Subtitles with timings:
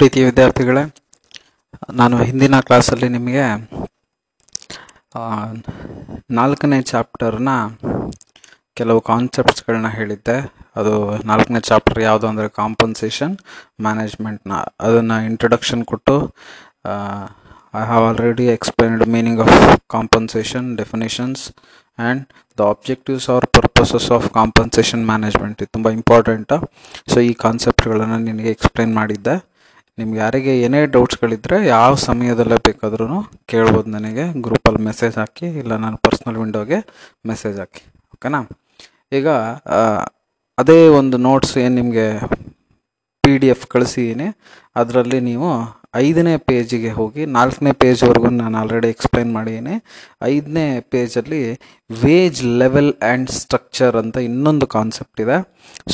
[0.00, 0.82] ಪ್ರೀತಿಯ ವಿದ್ಯಾರ್ಥಿಗಳೇ
[2.00, 3.42] ನಾನು ಹಿಂದಿನ ಕ್ಲಾಸಲ್ಲಿ ನಿಮಗೆ
[6.38, 7.50] ನಾಲ್ಕನೇ ಚಾಪ್ಟರ್ನ
[8.78, 10.36] ಕೆಲವು ಕಾನ್ಸೆಪ್ಟ್ಸ್ಗಳನ್ನ ಹೇಳಿದ್ದೆ
[10.80, 10.92] ಅದು
[11.30, 13.34] ನಾಲ್ಕನೇ ಚಾಪ್ಟರ್ ಯಾವುದು ಅಂದರೆ ಕಾಂಪನ್ಸೇಷನ್
[13.86, 14.52] ಮ್ಯಾನೇಜ್ಮೆಂಟ್ನ
[14.86, 16.16] ಅದನ್ನು ಇಂಟ್ರೊಡಕ್ಷನ್ ಕೊಟ್ಟು
[17.80, 19.54] I have already explained meaning of
[19.96, 21.44] compensation definitions
[22.06, 22.24] and
[22.60, 26.58] the objectives or purposes of compensation management ಇದು ತುಂಬ ಇಂಪಾರ್ಟೆಂಟು
[27.14, 29.36] ಸೊ ಈ ಕಾನ್ಸೆಪ್ಟ್ಗಳನ್ನು ನಿನಗೆ ಎಕ್ಸ್ಪ್ಲೈನ್ ಮಾಡಿದ್ದೆ
[29.98, 33.18] ನಿಮ್ಗೆ ಯಾರಿಗೆ ಏನೇ ಡೌಟ್ಸ್ಗಳಿದ್ದರೆ ಯಾವ ಸಮಯದಲ್ಲೇ ಬೇಕಾದ್ರೂ
[33.52, 36.78] ಕೇಳ್ಬೋದು ನನಗೆ ಗ್ರೂಪಲ್ಲಿ ಮೆಸೇಜ್ ಹಾಕಿ ಇಲ್ಲ ನಾನು ಪರ್ಸ್ನಲ್ ವಿಂಡೋಗೆ
[37.30, 37.82] ಮೆಸೇಜ್ ಹಾಕಿ
[38.14, 38.40] ಓಕೆನಾ
[39.18, 39.28] ಈಗ
[40.62, 42.06] ಅದೇ ಒಂದು ನೋಟ್ಸ್ ಏನು ನಿಮಗೆ
[43.24, 44.28] ಪಿ ಡಿ ಎಫ್ ಕಳಿಸಿದ್ದೀನಿ
[44.80, 45.48] ಅದರಲ್ಲಿ ನೀವು
[46.06, 49.74] ಐದನೇ ಪೇಜಿಗೆ ಹೋಗಿ ನಾಲ್ಕನೇ ಪೇಜ್ವರೆಗೂ ನಾನು ಆಲ್ರೆಡಿ ಎಕ್ಸ್ಪ್ಲೈನ್ ಮಾಡಿದ್ದೀನಿ
[50.32, 51.40] ಐದನೇ ಪೇಜಲ್ಲಿ
[52.02, 55.38] ವೇಜ್ ಲೆವೆಲ್ ಆ್ಯಂಡ್ ಸ್ಟ್ರಕ್ಚರ್ ಅಂತ ಇನ್ನೊಂದು ಕಾನ್ಸೆಪ್ಟ್ ಇದೆ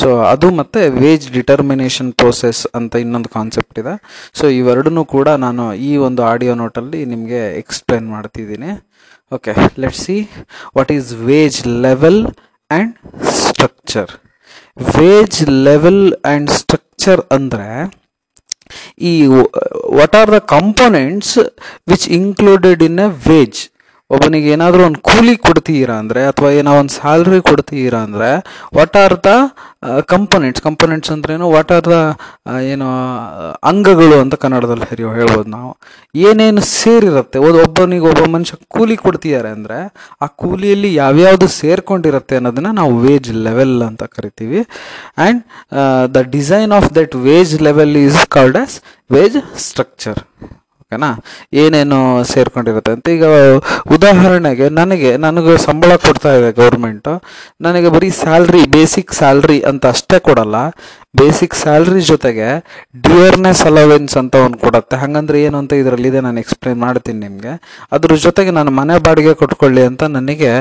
[0.01, 3.95] ಸೊ ಅದು ಮತ್ತು ವೇಜ್ ಡಿಟರ್ಮಿನೇಷನ್ ಪ್ರೋಸೆಸ್ ಅಂತ ಇನ್ನೊಂದು ಕಾನ್ಸೆಪ್ಟ್ ಇದೆ
[4.41, 8.73] ಸೊ ಇವೆರಡನ್ನೂ ಕೂಡ ನಾನು ಈ ಒಂದು ಆಡಿಯೋ ನೋಟಲ್ಲಿ ನಿಮಗೆ ಎಕ್ಸ್ಪ್ಲೈನ್ ಮಾಡ್ತಿದ್ದೀನಿ
[9.37, 10.16] okay let see
[10.79, 12.23] what is wage level
[12.77, 12.95] and
[13.45, 14.10] structure
[14.99, 15.38] wage
[15.71, 17.69] level and structure ಅಂದರೆ
[19.01, 19.45] Uh,
[19.88, 21.38] what are the components
[21.85, 23.71] which included in a wage
[24.15, 28.29] ಒಬ್ಬನಿಗೆ ಏನಾದರೂ ಒಂದು ಕೂಲಿ ಕೊಡ್ತೀರಾ ಅಂದರೆ ಅಥವಾ ಏನೋ ಒಂದು ಸ್ಯಾಲ್ರಿ ಕೊಡ್ತೀರಾ ಅಂದರೆ
[28.76, 29.30] what are the
[30.13, 31.96] components components ಅಂದ್ರೇನು ವಾಟ್ ಆರ್ ದ
[32.73, 32.88] ಏನು
[33.71, 35.71] ಅಂಗಗಳು ಅಂತ ಕನ್ನಡದಲ್ಲಿ ಹರಿಯೋ ಹೇಳ್ಬೋದು ನಾವು
[36.29, 39.79] ಏನೇನು ಸೇರಿರುತ್ತೆ ಒಬ್ಬನಿಗೆ ಒಬ್ಬ ಮನುಷ್ಯ ಕೂಲಿ ಕೊಡ್ತಿದ್ದಾರೆ ಅಂದರೆ
[40.26, 44.63] ಆ ಕೂಲಿಯಲ್ಲಿ ಯಾವ್ಯಾವುದು ಸೇರ್ಕೊಂಡಿರುತ್ತೆ ಅನ್ನೋದನ್ನು ನಾವು ವೇಜ್ ಲೆವೆಲ್ ಅಂತ ಕರಿತೀವಿ
[45.24, 45.43] and
[46.18, 48.76] the design of that wage level is called as
[49.16, 50.20] wage structure
[50.95, 51.09] ಓಕೆನಾ
[51.60, 51.96] ಏನೇನು
[52.32, 53.29] ಸೇರ್ಕೊಂಡಿರುತ್ತೆ ಅಂತ ಈಗ
[53.96, 57.12] ಉದಾಹರಣೆಗೆ ನನಗೆ ನನಗೆ ಸಂಬಳ ಕೊಡ್ತಾ ಇದೆ ಗೌರ್ಮೆಂಟು
[57.66, 60.59] ನನಗೆ ಬರೀ ಸ್ಯಾಲ್ರಿ ಬೇಸಿಕ್ ಸ್ಯಾಲ್ರಿ ಅಂತ ಅಷ್ಟೇ ಕೊಡಲ್ಲ
[61.20, 62.48] ಬೇಸಿಕ್ ಸ್ಯಾಲ್ರಿ ಜೊತೆಗೆ
[63.07, 67.54] ಡಿಯರ್ನೆಸ್ ಅಲೋವೆನ್ಸ್ ಅಂತ ಒಂದು ಕೊಡುತ್ತೆ ಹಾಗಂದ್ರೆ ಏನು ಅಂತ ಇದರಲ್ಲಿದೆ ನಾನು ಎಕ್ಸ್ಪ್ಲೇನ್ ಮಾಡ್ತೀನಿ ನಿಮಗೆ
[67.97, 70.52] ಅದ್ರ ಜೊತೆಗೆ ನಾನು ಮನೆ ಬಾಡಿಗೆ ಕೊಟ್ಕೊಳ್ಳಿ ಅಂತ ನನಗೆ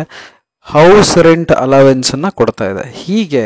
[0.74, 3.44] ಹೌಸ್ ರೆಂಟ್ ಅಲವೆನ್ಸನ್ನು ಕೊಡ್ತಾ ಇದೆ ಹೀಗೆ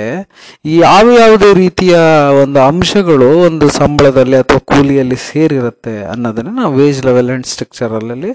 [0.85, 1.95] ಯಾವ ಯಾವುದೇ ರೀತಿಯ
[2.43, 8.31] ಒಂದು ಅಂಶಗಳು ಒಂದು ಸಂಬಳದಲ್ಲಿ ಅಥವಾ ಕೂಲಿಯಲ್ಲಿ ಸೇರಿರುತ್ತೆ ಅನ್ನೋದನ್ನು ನಾವು ವೇಜ್ ಲೆವೆಲ್ ಆ್ಯಂಡ್ ಸ್ಟ್ರಕ್ಚರಲ್ಲಲ್ಲಿ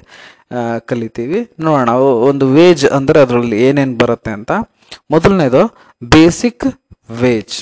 [0.90, 1.92] ಕಲಿತೀವಿ ನೋಡೋಣ
[2.30, 4.52] ಒಂದು ವೇಜ್ ಅಂದರೆ ಅದರಲ್ಲಿ ಏನೇನು ಬರುತ್ತೆ ಅಂತ
[5.14, 5.62] ಮೊದಲನೇದು
[6.14, 6.66] basic
[7.22, 7.58] wage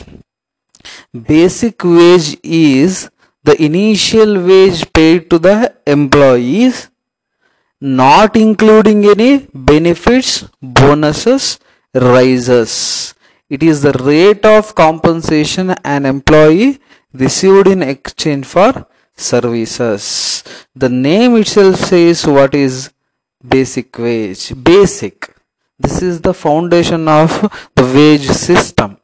[1.33, 2.31] basic wage
[2.65, 2.99] is
[3.51, 5.53] the initial wage paid to the
[5.97, 6.81] employees
[7.83, 11.59] not including any benefits, bonuses,
[11.93, 13.13] rises.
[13.51, 16.79] It is the rate of compensation an employee
[17.13, 20.45] received in exchange for services.
[20.77, 22.91] The name itself says what is
[23.47, 24.55] basic wage.
[24.63, 25.35] Basic.
[25.77, 27.33] This is the foundation of
[27.75, 28.99] the wage system.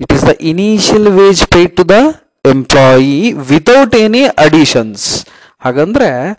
[0.00, 5.24] It is the initial wage paid to the employee without any additions.
[5.62, 6.36] Hagandre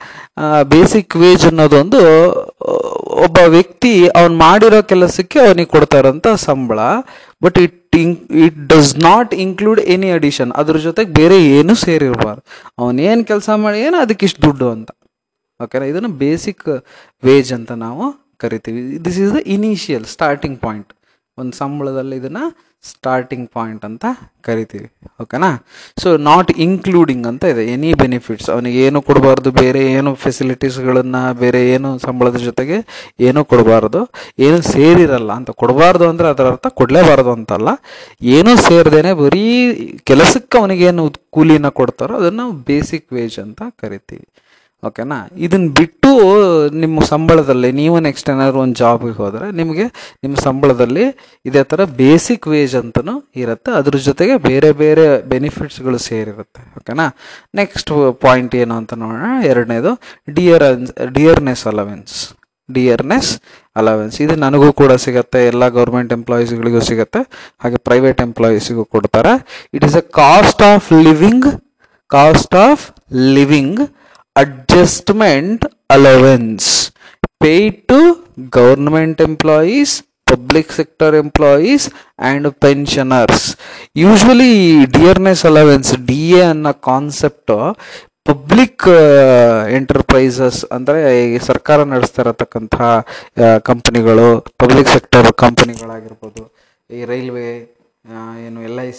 [0.74, 2.00] basic wage ಅನ್ನೋದೊಂದು
[3.26, 6.80] ಒಬ್ಬ ವ್ಯಕ್ತಿ ಅವ್ನು ಮಾಡಿರೋ ಕೆಲಸಕ್ಕೆ ಅವನಿಗೆ ಕೊಡ್ತಾರಂತ ಸಂಬಳ
[7.46, 7.78] but it
[8.46, 12.44] it does not include any addition ಅದ್ರ ಜೊತೆಗೆ ಬೇರೆ ಏನೂ ಸೇರಿರಬಾರ್ದು
[12.82, 14.90] ಅವನೇನು ಕೆಲಸ ಮಾಡಿ ಏನು ಅದಕ್ಕೆ ಇಷ್ಟು ದುಡ್ಡು ಅಂತ
[15.66, 16.64] ಓಕೆನಾ ಇದನ್ನು ಬೇಸಿಕ್
[17.28, 18.06] ವೇಜ್ ಅಂತ ನಾವು
[18.44, 20.90] ಕರಿತೀವಿ this is the initial starting point
[21.40, 22.46] ಒಂದು ಸಂಬಳದಲ್ಲಿ ಇದನ್ನು
[22.90, 24.06] ಸ್ಟಾರ್ಟಿಂಗ್ ಪಾಯಿಂಟ್ ಅಂತ
[24.48, 24.88] ಕರಿತೀವಿ
[25.24, 25.50] ಓಕೆನಾ
[26.02, 31.92] ಸೊ ನಾಟ್ ಇನ್ಕ್ಲೂಡಿಂಗ್ ಅಂತ ಇದೆ ಎನಿ ಬೆನಿಫಿಟ್ಸ್ ಅವನಿಗೆ ಏನು ಕೊಡಬಾರ್ದು ಬೇರೆ ಏನು ಫೆಸಿಲಿಟೀಸ್ಗಳನ್ನು ಬೇರೆ ಏನು
[32.06, 32.78] ಸಂಬಳದ ಜೊತೆಗೆ
[33.28, 34.02] ಏನೂ ಕೊಡಬಾರ್ದು
[34.48, 37.74] ಏನು ಸೇರಿರಲ್ಲ ಅಂತ ಕೊಡಬಾರ್ದು ಅಂದರೆ ಅದರ ಅರ್ಥ ಕೊಡಲೇಬಾರ್ದು ಅಂತಲ್ಲ
[38.38, 39.46] ಏನೂ ಸೇರದೇನೆ ಬರೀ
[40.12, 41.04] ಕೆಲಸಕ್ಕೆ ಏನು
[41.38, 44.26] ಕೂಲಿನ ಕೊಡ್ತಾರೋ ಅದನ್ನು ಬೇಸಿಕ್ ವೇಜ್ ಅಂತ ಕರಿತೀವಿ
[44.88, 46.10] ಓಕೆನಾ ಇದನ್ನು ಬಿಟ್ಟು
[46.84, 49.86] ನಿಮ್ಮ ಸಂಬಳದಲ್ಲಿ ನೀವು ನೆಕ್ಸ್ಟ್ ಏನಾದರೂ ಒಂದು ಜಾಬಿಗೆ ಹೋದರೆ ನಿಮಗೆ
[50.24, 51.06] ನಿಮ್ಮ ಸಂಬಳದಲ್ಲಿ
[51.50, 57.06] ಇದೇ ಥರ ಬೇಸಿಕ್ ವೇಜ್ ಅಂತಲೂ ಇರುತ್ತೆ ಅದ್ರ ಜೊತೆಗೆ ಬೇರೆ ಬೇರೆ ಬೆನಿಫಿಟ್ಸ್ಗಳು ಸೇರಿರುತ್ತೆ ಓಕೆನಾ
[57.62, 57.94] ನೆಕ್ಸ್ಟ್
[58.26, 59.94] ಪಾಯಿಂಟ್ ಏನು ಅಂತ ನೋಡೋಣ ಎರಡನೇದು
[60.38, 60.66] dear
[61.18, 62.16] dearness allowance
[62.76, 63.30] dearness
[63.80, 67.22] allowance ಇದು ನನಗೂ ಕೂಡ ಸಿಗುತ್ತೆ ಎಲ್ಲ ಗೌರ್ಮೆಂಟ್ ಎಂಪ್ಲಾಯೀಸ್ಗಳಿಗೂ ಸಿಗುತ್ತೆ
[67.64, 69.34] ಹಾಗೆ ಪ್ರೈವೇಟ್ ಎಂಪ್ಲಾಯೀಸಿಗೂ ಕೊಡ್ತಾರೆ
[69.78, 71.48] it is a cost of living
[72.18, 72.86] cost of
[73.40, 73.82] living
[74.36, 76.92] adjustment allowance
[77.42, 78.00] paid to
[78.50, 83.58] government employees public sector employees and pensioners
[84.08, 84.56] usually
[84.98, 87.50] dearness allowance da ಅನ್ನೋ concept,
[88.30, 88.76] public
[89.80, 91.00] enterprises, ಅಂದರೆ
[91.50, 92.88] ಸರ್ಕಾರ ನಡೆಸ್ತಾ ಇರತಕ್ಕಂತಹ
[93.70, 94.28] ಕಂಪನಿಗಳು
[94.62, 96.44] ಪಬ್ಲಿಕ್ ಸೆಕ್ಟರ್ ಕಂಪನಿಗಳಾಗಿರ್ಬೋದು
[96.98, 97.50] ಈ ರೈಲ್ವೆ
[98.48, 98.90] ಏನು ಎಲ್ ಐ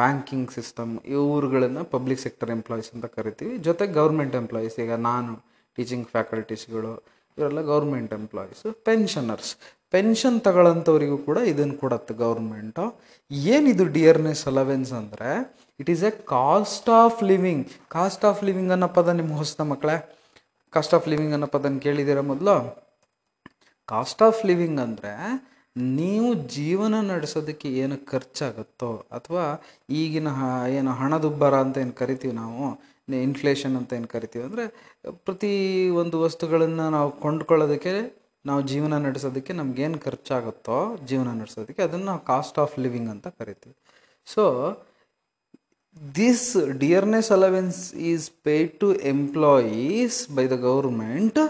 [0.00, 5.32] ಬ್ಯಾಂಕಿಂಗ್ ಸಿಸ್ಟಮ್ ಇವುಗಳನ್ನು public sector employees ಅಂತ ಕರಿತೀವಿ ಜೊತೆಗೆ ಗೌರ್ಮೆಂಟ್ ಎಂಪ್ಲಾಯೀಸ್ ಈಗ ನಾನು
[5.78, 6.92] ಟೀಚಿಂಗ್ ಫ್ಯಾಕಲ್ಟೀಸ್ಗಳು
[7.38, 9.52] ಇವರೆಲ್ಲ ಗೌರ್ಮೆಂಟ್ ಎಂಪ್ಲಾಯೀಸ್ ಪೆನ್ಷನರ್ಸ್
[9.94, 12.84] ಪೆನ್ಷನ್ ತಗೊಳ್ಳೋಂಥವ್ರಿಗೂ ಕೂಡ ಇದನ್ನು ಕೊಡತ್ತೆ ಗೌರ್ಮೆಂಟು
[13.54, 15.30] ಏನಿದು ಡಿಯರ್ನೆಸ್ ಅಲವೆನ್ಸ್ ಅಂದರೆ
[15.82, 17.66] it is a cost of living
[17.96, 19.96] cost of living ಅನ್ನೋ ಪದ ನಿಮ್ಮ ಹೊಸ ಮಕ್ಕಳೇ
[20.76, 22.56] ಕಾಸ್ಟ್ ಆಫ್ ಲಿವಿಂಗ್ ಅನ್ನೋ ಪದನ ಕೇಳಿದ್ದೀರಾ ಮೊದಲು
[23.92, 25.12] ಕಾಸ್ಟ್ ಆಫ್ ಲಿವಿಂಗ್ ಅಂದರೆ
[26.00, 29.44] ನೀವು ಜೀವನ ನಡೆಸೋದಕ್ಕೆ ಏನು ಖರ್ಚಾಗುತ್ತೋ ಅಥವಾ
[30.00, 30.42] ಈಗಿನ ಹ
[30.78, 32.66] ಏನು ಹಣದುಬ್ಬರ ಅಂತ ಏನು ಕರಿತೀವಿ ನಾವು
[33.28, 34.64] ಇನ್ಫ್ಲೇಷನ್ ಅಂತ ಏನು ಕರಿತೀವಿ ಅಂದರೆ
[35.26, 35.50] ಪ್ರತಿ
[36.02, 37.94] ಒಂದು ವಸ್ತುಗಳನ್ನು ನಾವು ಕೊಂಡ್ಕೊಳ್ಳೋದಕ್ಕೆ
[38.48, 40.78] ನಾವು ಜೀವನ ನಡೆಸೋದಕ್ಕೆ ನಮಗೇನು ಖರ್ಚಾಗುತ್ತೋ
[41.10, 43.76] ಜೀವನ ನಡೆಸೋದಕ್ಕೆ ಅದನ್ನು ನಾವು ಕಾಸ್ಟ್ ಆಫ್ ಲಿವಿಂಗ್ ಅಂತ ಕರಿತೀವಿ
[44.34, 44.44] so
[46.20, 46.46] this
[46.84, 47.80] dearness allowance
[48.12, 51.40] is paid to employees by the government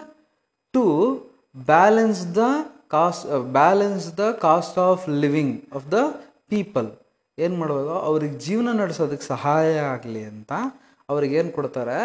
[0.76, 0.84] to
[1.74, 2.46] balance the
[2.94, 3.26] cost
[3.60, 5.98] balance the cost of living of the
[6.52, 6.88] people
[7.44, 10.52] ಏನು ಮಾಡಬೇಕು ಅವ್ರಿಗೆ ಜೀವನ ನಡೆಸೋದಕ್ಕೆ ಸಹಾಯ ಆಗಲಿ ಅಂತ
[11.12, 11.96] ಅವ್ರಿಗೆ ಏನು ಕೊಡ್ತಾರೆ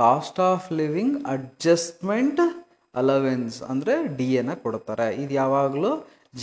[0.00, 2.42] cost of living adjustment
[3.00, 5.92] allowance ಅಂದರೆ ಡಿ ಎನ ಕೊಡ್ತಾರೆ ಇದು ಯಾವಾಗಲೂ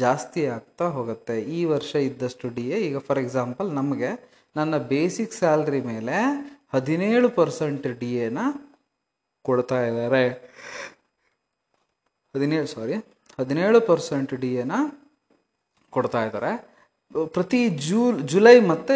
[0.01, 4.11] ಜಾಸ್ತಿ ಆಗ್ತಾ ಹೋಗುತ್ತೆ ಈ ವರ್ಷ ಇದ್ದಷ್ಟು ಡಿ ಎ ಈಗ ಫಾರ್ ಎಕ್ಸಾಂಪಲ್ ನಮಗೆ
[4.59, 6.17] ನನ್ನ ಬೇಸಿಕ್ ಸ್ಯಾಲ್ರಿ ಮೇಲೆ
[6.75, 8.39] ಹದಿನೇಳು ಪರ್ಸೆಂಟ್ ಡಿ ಎನ
[9.49, 10.23] ಕೊಡ್ತಾ ಇದ್ದಾರೆ
[12.35, 12.95] ಹದಿನೇಳು ಸಾರಿ
[13.39, 14.73] ಹದಿನೇಳು ಪರ್ಸೆಂಟ್ ಡಿ ಎನ
[15.95, 16.51] ಕೊಡ್ತಾ ಇದ್ದಾರೆ
[17.35, 18.01] ಪ್ರತಿ ಜೂ
[18.31, 18.93] ಜುಲೈ ಮತ್ತು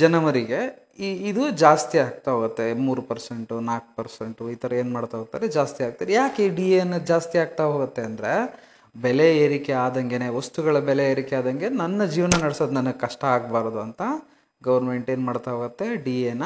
[0.00, 0.60] ಜನವರಿಗೆ
[1.06, 5.80] ಈ ಇದು ಜಾಸ್ತಿ ಆಗ್ತಾ ಹೋಗುತ್ತೆ ಮೂರು ಪರ್ಸೆಂಟು ನಾಲ್ಕು ಪರ್ಸೆಂಟು ಈ ಥರ ಏನು ಮಾಡ್ತಾ ಹೋಗ್ತಾರೆ ಜಾಸ್ತಿ
[5.86, 8.32] ಆಗ್ತಾರೆ ಯಾಕೆ ಈ ಡಿ ಎನ ಜಾಸ್ತಿ ಆಗ್ತಾ ಹೋಗುತ್ತೆ ಅಂದರೆ
[9.04, 14.02] ಬೆಲೆ ಏರಿಕೆ ಆದಂಗೆ ವಸ್ತುಗಳ ಬೆಲೆ ಏರಿಕೆ ಆದಂಗೆ ನನ್ನ ಜೀವನ ನಡೆಸೋದು ನನಗೆ ಕಷ್ಟ ಆಗಬಾರ್ದು ಅಂತ
[14.66, 16.44] ಗೌರ್ಮೆಂಟ್ ಏನು ಮಾಡ್ತಾ ಹೋಗುತ್ತೆ ಡಿ ಎನ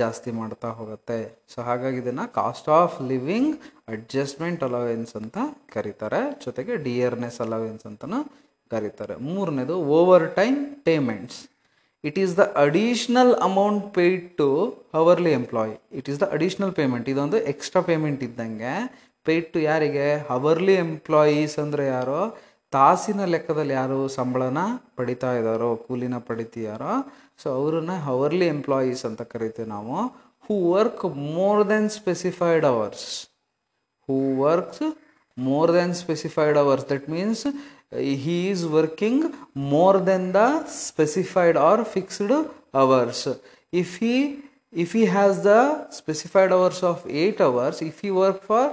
[0.00, 1.18] ಜಾಸ್ತಿ ಮಾಡ್ತಾ ಹೋಗುತ್ತೆ
[1.52, 3.54] ಸೊ ಹಾಗಾಗಿ ಇದನ್ನು cost of living
[3.94, 5.36] adjustment allowance ಅಂತ
[5.74, 8.20] ಕರೀತಾರೆ ಜೊತೆಗೆ ಡಿ ಎರ್ನೆಸ್ ಅಲವೆನ್ಸ್ ಅಂತಲೂ
[8.74, 9.74] ಕರೀತಾರೆ ಮೂರನೇದು
[10.38, 10.58] overtime
[10.88, 11.38] payments
[12.08, 14.48] it is the additional amount paid to
[14.96, 18.74] hourly employee it is the additional payment ಇದೊಂದು ಎಕ್ಸ್ಟ್ರಾ ಪೇಮೆಂಟ್ ಇದ್ದಂಗೆ
[19.28, 22.20] ಪೇಯ್ಡ್ ಟು ಯಾರಿಗೆ ಹವರ್ಲಿ ಎಂಪ್ಲಾಯೀಸ್ ಅಂದರೆ ಯಾರೋ
[22.74, 24.60] ತಾಸಿನ ಲೆಕ್ಕದಲ್ಲಿ ಯಾರು ಸಂಬಳನ
[24.98, 26.94] ಪಡಿತಾ ಇದ್ದಾರೋ ಕೂಲಿನ ಪಡಿತೀಯಾರೋ
[27.43, 29.97] ಸೊ ಅವ್ರನ್ನ ಅವರ್ಲಿ ಎಂಪ್ಲಾಯೀಸ್ ಅಂತ ಕರಿತೀವಿ ನಾವು
[30.47, 31.03] who work
[31.39, 33.07] more then specified hours
[34.07, 34.79] who works
[35.37, 37.51] more than specified hours that means uh,
[37.97, 39.17] he is working
[39.73, 42.31] more than the specified or fixed
[42.73, 43.19] hours
[43.71, 44.15] if he
[44.73, 48.65] if he has the specified hours of 8 hours if he work for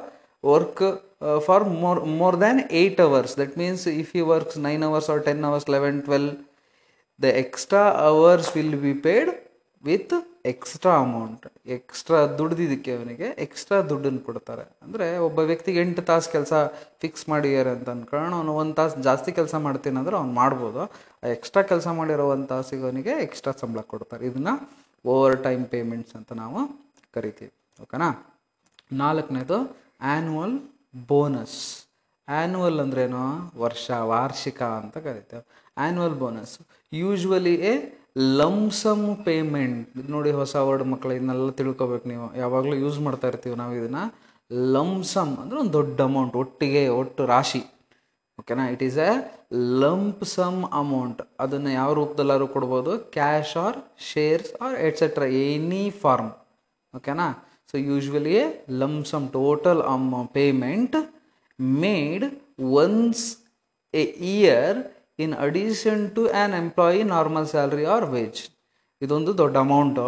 [0.45, 5.09] work uh, for more more than 8 hours that means if he works 9 hours
[5.09, 6.37] or 10 hours 11 12
[7.24, 9.31] the extra hours will be paid
[9.88, 10.13] with
[10.51, 11.44] extra amount
[11.75, 16.54] extra ದುಡ್ದಿದ್ದಕ್ಕೆ ಅವನಿಗೆ extra ದುಡ್ಡನ್ನು ಕೊಡ್ತಾರೆ ಅಂದರೆ ಒಬ್ಬ ವ್ಯಕ್ತಿಗೆ ಎಂಟು ತಾಸು ಕೆಲಸ
[17.01, 21.88] fix ಮಾಡಿದ್ದಾರೆ ಅಂತ ಅನ್ಕೊಂಡು ಅವನು ಒಂದು ತಾಸು ಜಾಸ್ತಿ ಕೆಲಸ ಮಾಡ್ತೀನಿ ಅವ್ನು ಮಾಡ್ಬೋದು ಆ ಎಕ್ಸ್ಟ್ರಾ ಕೆಲಸ
[22.00, 24.56] ಮಾಡಿರೋ ಒಂದು ತಾಸಿಗೆ ಅವನಿಗೆ ಎಕ್ಸ್ಟ್ರಾ ಸಂಬಳ ಕೊಡ್ತಾರೆ ಇದನ್ನು
[25.13, 26.60] ಓವರ್ ಟೈಮ್ ಪೇಮೆಂಟ್ಸ್ ಅಂತ ನಾವು
[27.18, 27.54] ಕರಿತೀವಿ
[27.86, 28.10] ಓಕೆನಾ
[29.04, 29.57] ನಾಲ್ಕನೇದು
[30.13, 30.56] ಆ್ಯನ್ಯುವಲ್
[31.12, 31.60] ಬೋನಸ್
[32.38, 33.24] ಆ್ಯನ್ಯುವಲ್ ಅಂದ್ರೇನು
[33.63, 35.45] ವರ್ಷ ವಾರ್ಷಿಕ ಅಂತ ಕರಿತೇವೆ
[35.86, 36.54] annual bonus
[37.01, 37.74] usually a
[38.40, 44.04] lump sum payment ನೋಡಿ ಹೊಸ ವರ್ಡ್ ಮಕ್ಕಳು ಇದನ್ನೆಲ್ಲ ತಿಳ್ಕೊಬೇಕು ನೀವು ಯಾವಾಗಲೂ ಯೂಸ್ ಮಾಡ್ತಾ ಇರ್ತೀವಿ ನಾವು ಇದನ್ನು
[44.75, 47.62] ಲಮ್ಸಮ್ ಅಂದರೆ ಒಂದು ದೊಡ್ಡ ಅಮೌಂಟ್ ಒಟ್ಟಿಗೆ ಒಟ್ಟು ರಾಶಿ
[48.42, 49.12] ಓಕೆನಾ it is a
[49.84, 53.78] lump sum amount ಅದನ್ನು ಯಾವ ರೂಪದಲ್ಲಾದ್ರೂ ಕೊಡ್ಬೋದು cash or
[54.12, 56.31] shares or etcetera any form
[57.00, 57.28] ಓಕೆನಾ
[57.72, 58.48] so usually a
[58.84, 60.98] lump sum total um payment
[61.86, 62.25] made
[62.84, 63.25] once
[64.01, 64.06] a
[64.36, 64.80] year
[65.24, 68.42] in addition to an employee normal salary or wage
[69.06, 70.06] ಇದೊಂದು ದೊಡ್ಡ amount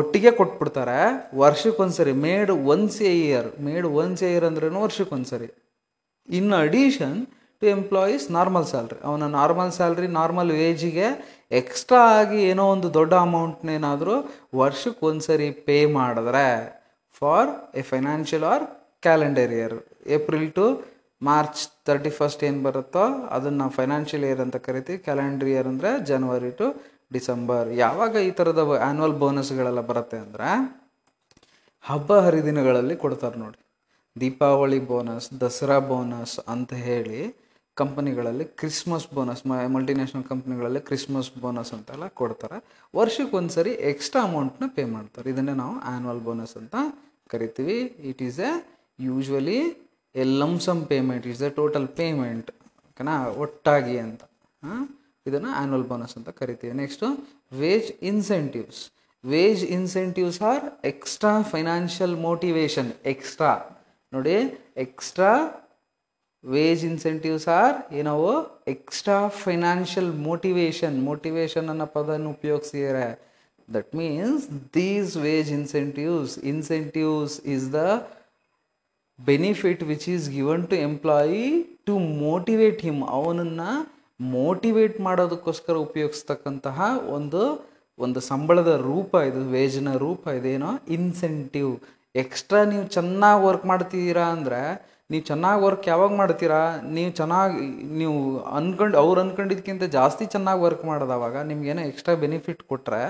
[0.00, 1.00] ಒಟ್ಟಿಗೆ ಕೊಟ್ಬಿಡ್ತಾರೆ
[1.42, 5.48] ವರ್ಷಕ್ಕೊಂದ್ಸರಿ made once a year made once a year ಅಂದ್ರೂ ವರ್ಷಕ್ಕೊಂದ್ಸರಿ
[6.38, 7.18] in addition
[7.62, 11.06] to employees normal salary ಅವನ normal salary normal ವೇಜಿಗೆ
[11.60, 14.16] extra ಆಗಿ ಏನೋ ಒಂದು ದೊಡ್ಡ ಅಮೌಂಟ್ನೇನಾದರೂ
[14.62, 16.46] ವರ್ಷಕ್ಕೆ ಒಂದ್ಸರಿ ಪೇ ಮಾಡಿದ್ರೆ
[17.20, 17.48] for
[17.80, 18.64] a financial or
[19.08, 19.76] calendar year
[20.18, 20.66] April to
[21.30, 23.02] March thirty first ಏನು ಬರುತ್ತೋ
[23.36, 26.66] ಅದನ್ನು ನಾವು ಫೈನಾನ್ಷಿಯಲ್ ಇಯರ್ ಅಂತ ಕರಿತೀವಿ ಕ್ಯಾಲೆಂಡರ್ ಇಯರ್ ಅಂದರೆ ಜನವರಿ ಟು
[27.14, 30.48] ಡಿಸೆಂಬರ್ ಯಾವಾಗ ಈ ಥರದ ಆ್ಯನ್ವಲ್ ಬೋನಸ್ಗಳೆಲ್ಲ ಬರುತ್ತೆ ಅಂದರೆ
[31.90, 33.58] ಹಬ್ಬ ಹರಿದಿನಗಳಲ್ಲಿ ಕೊಡ್ತಾರೆ ನೋಡಿ
[34.20, 37.20] ದೀಪಾವಳಿ ಬೋನಸ್ ದಸರಾ ಬೋನಸ್ ಅಂತ ಹೇಳಿ
[37.80, 39.42] ಕಂಪನಿಗಳಲ್ಲಿ ಕ್ರಿಸ್ಮಸ್ ಬೋನಸ್
[39.74, 42.58] ಮಲ್ಟಿನ್ಯಾಷನಲ್ ಕಂಪ್ನಿಗಳಲ್ಲಿ ಕ್ರಿಸ್ಮಸ್ ಬೋನಸ್ ಅಂತೆಲ್ಲ ಕೊಡ್ತಾರೆ
[42.98, 46.76] ವರ್ಷಕ್ಕೆ ಒಂದು ಸರಿ ಎಕ್ಸ್ಟ್ರಾ ಅಮೌಂಟ್ನ ಪೇ ಮಾಡ್ತಾರೆ ಇದನ್ನೇ ನಾವು ಆ್ಯನ್ವಲ್ ಬೋನಸ್ ಅಂತ
[47.34, 47.78] ಕರಿತೀವಿ
[48.12, 48.52] it is a
[49.08, 49.60] usually
[50.22, 52.46] a lump sum payment is the total payment
[52.90, 54.20] ಓಕೆನಾ ಒಟ್ಟಾಗಿ ಅಂತ
[55.28, 57.06] ಇದನ್ನು ಆ್ಯನ್ಯಲ್ ಬೋನಸ್ ಅಂತ ಕರಿತೀವಿ next
[57.60, 58.80] wage incentives
[59.32, 63.52] wage incentives or extra financial motivation extra
[64.16, 64.34] ನೋಡಿ
[64.86, 65.32] ಎಕ್ಸ್ಟ್ರಾ
[66.54, 68.14] ವೇಜ್ ಇನ್ಸೆಂಟಿವ್ಸ್ ಆರ್ ಏನೋ
[68.74, 73.06] ಎಕ್ಸ್ಟ್ರಾ ಫೈನಾನ್ಷಿಯಲ್ ಮೋಟಿವೇಶನ್ ಮೋಟಿವೇಶನ್ ಅನ್ನೋ ಪದನ್ನು ಉಪಯೋಗಿಸಿದರೆ
[73.76, 74.44] that means
[74.78, 77.82] these wage incentives incentives is the
[79.28, 81.44] benefit which is given to employee
[81.88, 81.92] to
[82.24, 83.68] motivate him ಅವನನ್ನು
[84.38, 86.78] motivate ಮಾಡೋದಕ್ಕೋಸ್ಕರ ಉಪಯೋಗಿಸ್ತಕ್ಕಂತಹ
[87.16, 87.40] ಒಂದು
[88.04, 91.70] ಒಂದು ಸಂಬಳದ ರೂಪ ಇದು ವೇಜ್ನ ರೂಪ ಇದೇನೋ ಇನ್ಸೆಂಟಿವ್
[92.22, 94.60] ಎಕ್ಸ್ಟ್ರಾ ನೀವು ಚೆನ್ನಾಗಿ ವರ್ಕ್ ಮಾಡ್ತೀರಾ ಅಂದರೆ
[95.12, 96.60] ನೀವು ಚೆನ್ನಾಗಿ ವರ್ಕ್ ಯಾವಾಗ ಮಾಡ್ತೀರಾ
[96.96, 97.60] ನೀವು ಚೆನ್ನಾಗಿ
[98.00, 98.14] ನೀವು
[98.58, 103.02] ಅನ್ಕೊಂಡು ಅವ್ರು ಅನ್ಕೊಂಡಿದ್ದಕ್ಕಿಂತ ಜಾಸ್ತಿ ಚೆನ್ನಾಗಿ ವರ್ಕ್ ಮಾಡಿದವಾಗ ನಿಮ್ಗೇನೋ ಎಕ್ಸ್ಟ್ರಾ ಬೆನಿಫಿಟ್ ಕೊಟ್ಟರೆ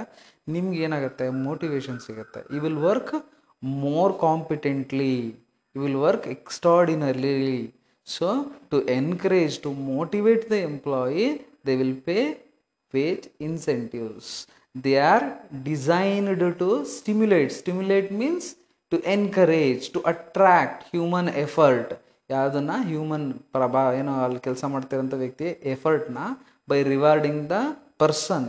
[0.56, 3.14] ನಿಮ್ಗೆ ಏನಾಗುತ್ತೆ ಮೋಟಿವೇಶನ್ ಸಿಗುತ್ತೆ you will work
[3.86, 5.12] more competently
[5.76, 7.58] you will work extraordinarily
[8.16, 8.28] so
[8.72, 11.32] to encourage to motivate the employee
[11.66, 12.22] they will pay
[12.96, 14.28] wage incentives
[14.84, 15.24] they are
[15.70, 18.46] designed to stimulate stimulate means
[18.92, 21.88] to encourage to attract human effort
[22.34, 23.24] yaaduna human
[23.56, 26.24] prabha eno al kelsa martirantha vyakti effort na
[26.72, 27.62] by rewarding the
[28.04, 28.44] person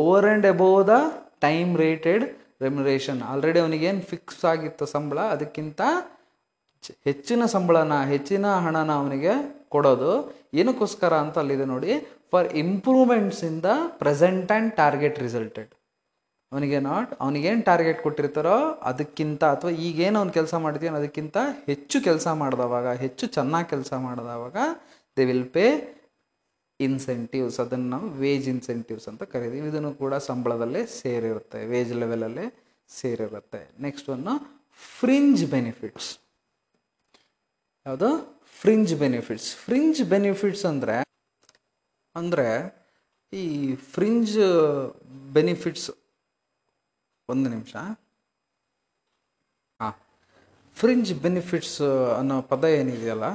[0.00, 1.00] over and above the
[1.46, 2.20] time rated
[2.66, 5.88] remuneration already avanige en fix aagittu sambla, adakkinta
[7.08, 9.32] ಹೆಚ್ಚಿನ ಸಂಬಳನ ಹೆಚ್ಚಿನ ಹಣನ ಅವನಿಗೆ
[9.74, 10.10] ಕೊಡೋದು
[10.60, 11.92] ಏನಕ್ಕೋಸ್ಕರ ಅಂತ ಅಲ್ಲಿದೆ ನೋಡಿ
[12.32, 13.70] for improvements in the
[14.02, 15.70] present and target resulted
[16.52, 18.56] ಅವನಿಗೆ not ಅವನಿಗೇನು ಟಾರ್ಗೆಟ್ ಕೊಟ್ಟಿರ್ತಾರೋ
[18.90, 21.36] ಅದಕ್ಕಿಂತ ಅಥವಾ ಈಗೇನು ಅವ್ನು ಕೆಲಸ ಮಾಡ್ತೀವೋ ಅದಕ್ಕಿಂತ
[21.70, 24.56] ಹೆಚ್ಚು ಕೆಲಸ ಮಾಡಿದವಾಗ ಹೆಚ್ಚು ಚೆನ್ನಾಗಿ ಕೆಲಸ ಮಾಡಿದವಾಗ
[25.18, 25.64] ದೇ ವಿಲ್ ಪೇ
[26.86, 32.46] ಇನ್ಸೆಂಟಿವ್ಸ್ ಅದನ್ನು ನಾವು ವೇಜ್ ಇನ್ಸೆಂಟಿವ್ಸ್ ಅಂತ ಕರಿತೀವಿ ಇದನ್ನು ಕೂಡ ಸಂಬಳದಲ್ಲಿ ಸೇರಿರುತ್ತೆ ವೇಜ್ ಲೆವೆಲಲ್ಲಿ
[33.00, 34.34] ಸೇರಿರುತ್ತೆ ನೆಕ್ಸ್ಟ್ ಒಂದು
[35.00, 36.10] ಫ್ರಿಂಜ್ ಬೆನಿಫಿಟ್ಸ್
[37.86, 38.08] ಯಾವುದು
[38.60, 40.94] ಫ್ರಿಂಜ್ ಬೆನಿಫಿಟ್ಸ್ ಫ್ರಿಂಜ್ ಬೆನಿಫಿಟ್ಸ್ ಅಂದರೆ
[42.20, 42.46] ಅಂದರೆ
[43.40, 43.44] ಈ
[43.94, 44.32] ಫ್ರಿಂಜ್
[45.36, 45.86] ಬೆನಿಫಿಟ್ಸ್
[47.32, 47.74] ಒಂದು ನಿಮಿಷ
[49.82, 49.94] ಹಾಂ
[50.80, 51.78] ಫ್ರಿಂಜ್ ಬೆನಿಫಿಟ್ಸ್
[52.18, 53.28] ಅನ್ನೋ ಪದ ಏನಿದೆಯಲ್ಲ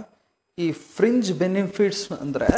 [0.64, 0.68] ಈ
[0.98, 2.50] ಫ್ರಿಂಜ್ ಬೆನಿಫಿಟ್ಸ್ ಅಂದರೆ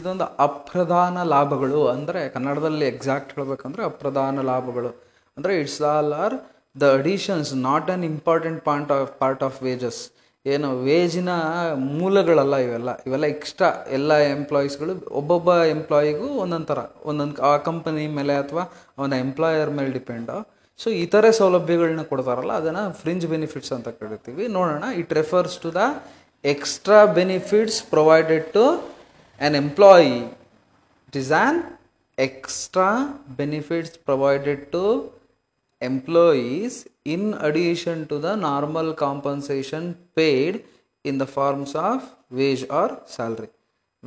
[0.00, 4.90] ಇದೊಂದು ಅಪ್ರಧಾನ ಲಾಭಗಳು ಅಂದರೆ ಕನ್ನಡದಲ್ಲಿ ಎಕ್ಸಾಕ್ಟ್ ಹೇಳಬೇಕಂದ್ರೆ ಅಪ್ರಧಾನ ಲಾಭಗಳು
[5.38, 6.36] ಅಂದರೆ it's all are
[6.84, 10.02] the additions not on important point of part of wages
[10.54, 11.30] ಏನು ವೇಜಿನ
[11.98, 18.64] ಮೂಲಗಳಲ್ಲ ಇವೆಲ್ಲ ಇವೆಲ್ಲ ಎಕ್ಸ್ಟ್ರಾ ಎಲ್ಲ ಎಂಪ್ಲಾಯೀಸ್ಗಳು ಒಬ್ಬೊಬ್ಬ ಎಂಪ್ಲಾಯಿಗೂ ಒಂದೊಂದು ಥರ ಒಂದೊಂದು ಆ ಕಂಪನಿ ಮೇಲೆ ಅಥವಾ
[18.98, 20.36] ಅವನ ಎಂಪ್ಲಾಯರ್ ಮೇಲೆ ಡಿಪೆಂಡು
[20.82, 25.84] ಸೊ ಥರ ಸೌಲಭ್ಯಗಳನ್ನ ಕೊಡ್ತಾರಲ್ಲ ಅದನ್ನು ಫ್ರಿಂಜ್ ಬೆನಿಫಿಟ್ಸ್ ಅಂತ ಕರಿತೀವಿ ನೋಡೋಣ it refers to the
[26.54, 30.12] extra benefits provided to an employee
[31.10, 31.58] it is an
[32.28, 32.90] extra
[33.40, 34.84] benefits provided to
[35.90, 36.78] employees
[37.14, 39.86] in addition to the normal compensation
[40.18, 40.58] paid
[41.08, 42.06] in the forms of
[42.38, 43.48] wage or salary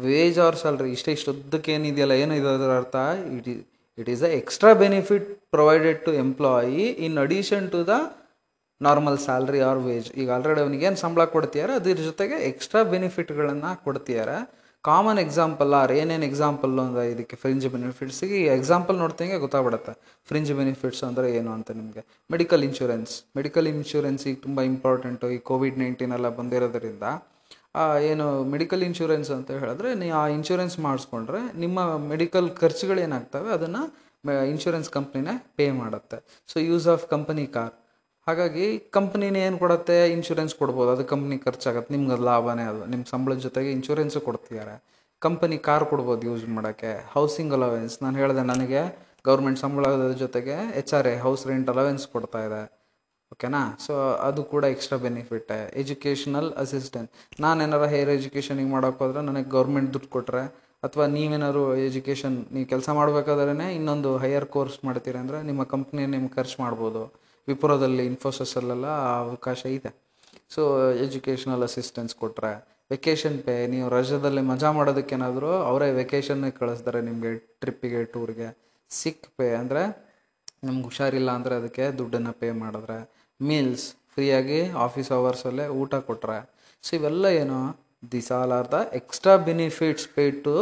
[0.08, 1.34] wage or salary ಇಷ್ಟೇ ಇಷ್ಟು
[1.76, 2.98] ಏನಿದೆಯಲ್ಲ ಏನಿದೆ ಅದರ ಅರ್ಥ
[3.38, 3.62] it is
[4.02, 7.96] it is the extra benefit provided to employee in addition to the
[8.88, 14.32] normal salary or wage ಈಗ already ಏನು ಸಂಬಳ ಕೊಡ್ತೀಯಾರ ಅದ್ರ ಜೊತೆಗೆ ಎಕ್ಸ್ಟ್ರಾ ಬೆನಿಫಿಟ್ಗಳನ್ನು ಕೊಡ್ತೀಯಾರ
[14.90, 19.94] ಕಾಮನ್ ಎಕ್ಸಾಂಪಲ್ ಆರ್ ಏನೇನು ಎಕ್ಸಾಂಪಲ್ಲು ಅಂದರೆ ಇದಕ್ಕೆ ಫ್ರಿಂಜ್ ಬೆನಿಫಿಟ್ಸಿಗೆ ಎಕ್ಸಾಂಪಲ್ ನೋಡ್ದಂಗೆ ಗೊತ್ತಾಗ್ಬಿಡುತ್ತೆ
[20.30, 25.78] ಫ್ರಿಂಜ್ ಬೆನಿಫಿಟ್ಸ್ ಅಂದರೆ ಏನು ಅಂತ ನಿಮಗೆ ಮೆಡಿಕಲ್ ಇನ್ಶೂರೆನ್ಸ್ ಮೆಡಿಕಲ್ ಇನ್ಶೂರೆನ್ಸ್ ಈಗ ತುಂಬ ಇಂಪಾರ್ಟೆಂಟು ಈ ಕೋವಿಡ್
[25.84, 27.04] ನೈನ್ಟೀನ್ ಎಲ್ಲ ಬಂದಿರೋದ್ರಿಂದ
[28.12, 31.78] ಏನು ಮೆಡಿಕಲ್ ಇನ್ಶೂರೆನ್ಸ್ ಅಂತ ಹೇಳಿದ್ರೆ ನೀವು ಆ ಇನ್ಶೂರೆನ್ಸ್ ಮಾಡಿಸ್ಕೊಂಡ್ರೆ ನಿಮ್ಮ
[32.14, 33.84] ಮೆಡಿಕಲ್ ಖರ್ಚುಗಳೇನಾಗ್ತವೆ ಅದನ್ನು
[34.54, 36.18] ಇನ್ಶೂರೆನ್ಸ್ ಕಂಪ್ನಿನೇ ಪೇ ಮಾಡುತ್ತೆ
[36.54, 37.74] so use of company car
[38.32, 43.40] ಹಾಗಾಗಿ ಕಂಪ್ನಿನೇ ಏನು ಕೊಡುತ್ತೆ ಇನ್ಶೂರೆನ್ಸ್ ಕೊಡ್ಬೋದು ಅದು ಕಂಪ್ನಿ ಖರ್ಚಾಗತ್ತೆ ನಿಮ್ಗೆ ಅದು ಲಾಭನೇ ಅದು ನಿಮ್ಮ ಸಂಬಳದ
[43.46, 44.76] ಜೊತೆಗೆ ಇನ್ಶೂರೆನ್ಸು ಕೊಡ್ತಿದ್ದಾರೆ
[45.26, 48.82] ಕಂಪನಿ ಕಾರ್ ಕೊಡ್ಬೋದು ಯೂಸ್ ಮಾಡೋಕ್ಕೆ ಹೌಸಿಂಗ್ ಅಲವೆನ್ಸ್ ನಾನು ಹೇಳಿದೆ ನನಗೆ
[49.30, 52.62] ಗೌರ್ಮೆಂಟ್ ಸಂಬಳದ ಜೊತೆಗೆ H R A house rent allowance ಕೊಡ್ತಾ ಇದೆ
[53.36, 53.94] ಓಕೆನಾ ಸೊ
[54.28, 57.12] ಅದು ಕೂಡ ಎಕ್ಸ್ಟ್ರಾ ಬೆನಿಫಿಟ್ಟೆ ಎಜುಕೇಷನಲ್ ಅಸಿಸ್ಟೆನ್ಸ್
[57.46, 60.44] ನಾನು ಏನಾರು ಹೈಯರ್ ಎಜುಕೇಷನಿಗೆ ಮಾಡೋಕ್ಕೋದ್ರೆ ನನಗೆ ಗೌರ್ಮೆಂಟ್ ದುಡ್ಡು ಕೊಟ್ಟರೆ
[60.88, 66.58] ಅಥವಾ ನೀವೇನಾದ್ರು ಎಜುಕೇಷನ್ ನೀವು ಕೆಲಸ ಮಾಡಬೇಕಾದ್ರೇ ಇನ್ನೊಂದು ಹೈಯರ್ ಕೋರ್ಸ್ ಮಾಡ್ತೀರಿ ಅಂದರೆ ನಿಮ್ಮ ಕಂಪ್ನಿ ನಿಮ್ಗೆ ಖರ್ಚು
[66.64, 67.02] ಮಾಡ್ಬೋದು
[67.50, 68.88] ವಿಪುರದಲ್ಲಿ ಇನ್ಫೋಸಿಸಲ್ಲೆಲ್ಲ
[69.24, 69.92] ಅವಕಾಶ ಇದೆ
[70.56, 70.64] ಸೊ
[71.06, 72.52] ಎಜುಕೇಷನಲ್ ಅಸಿಸ್ಟೆನ್ಸ್ ಕೊಟ್ಟರೆ
[72.94, 77.32] ವೆಕೇಷನ್ ಪೇ ನೀವು ರಜದಲ್ಲಿ ಮಜಾ ಮಾಡೋದಕ್ಕೇನಾದರೂ ಅವರೇ ವೆಕೇಷನ್ನೇ ಕಳಿಸ್ತಾರೆ ನಿಮಗೆ
[77.62, 78.50] ಟ್ರಿಪ್ಪಿಗೆ ಟೂರ್ಗೆ
[79.00, 79.84] ಸಿಕ್ ಪೇ ಅಂದರೆ
[80.68, 82.98] ನಮ್ಗೆ ಹುಷಾರಿಲ್ಲ ಅಂದರೆ ಅದಕ್ಕೆ ದುಡ್ಡನ್ನು ಪೇ ಮಾಡಿದ್ರೆ
[83.50, 86.38] ಮೀಲ್ಸ್ ಫ್ರೀಯಾಗಿ ಆಫೀಸ್ ಅವರ್ಸಲ್ಲೇ ಊಟ ಕೊಟ್ಟರೆ
[86.88, 87.60] ಸೊ ಇವೆಲ್ಲ ಏನು
[88.14, 90.56] this all are the extra benefits pay to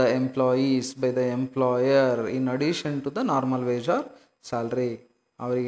[0.00, 4.06] the employees by the employer in addition to the normal wage or
[4.50, 4.90] salary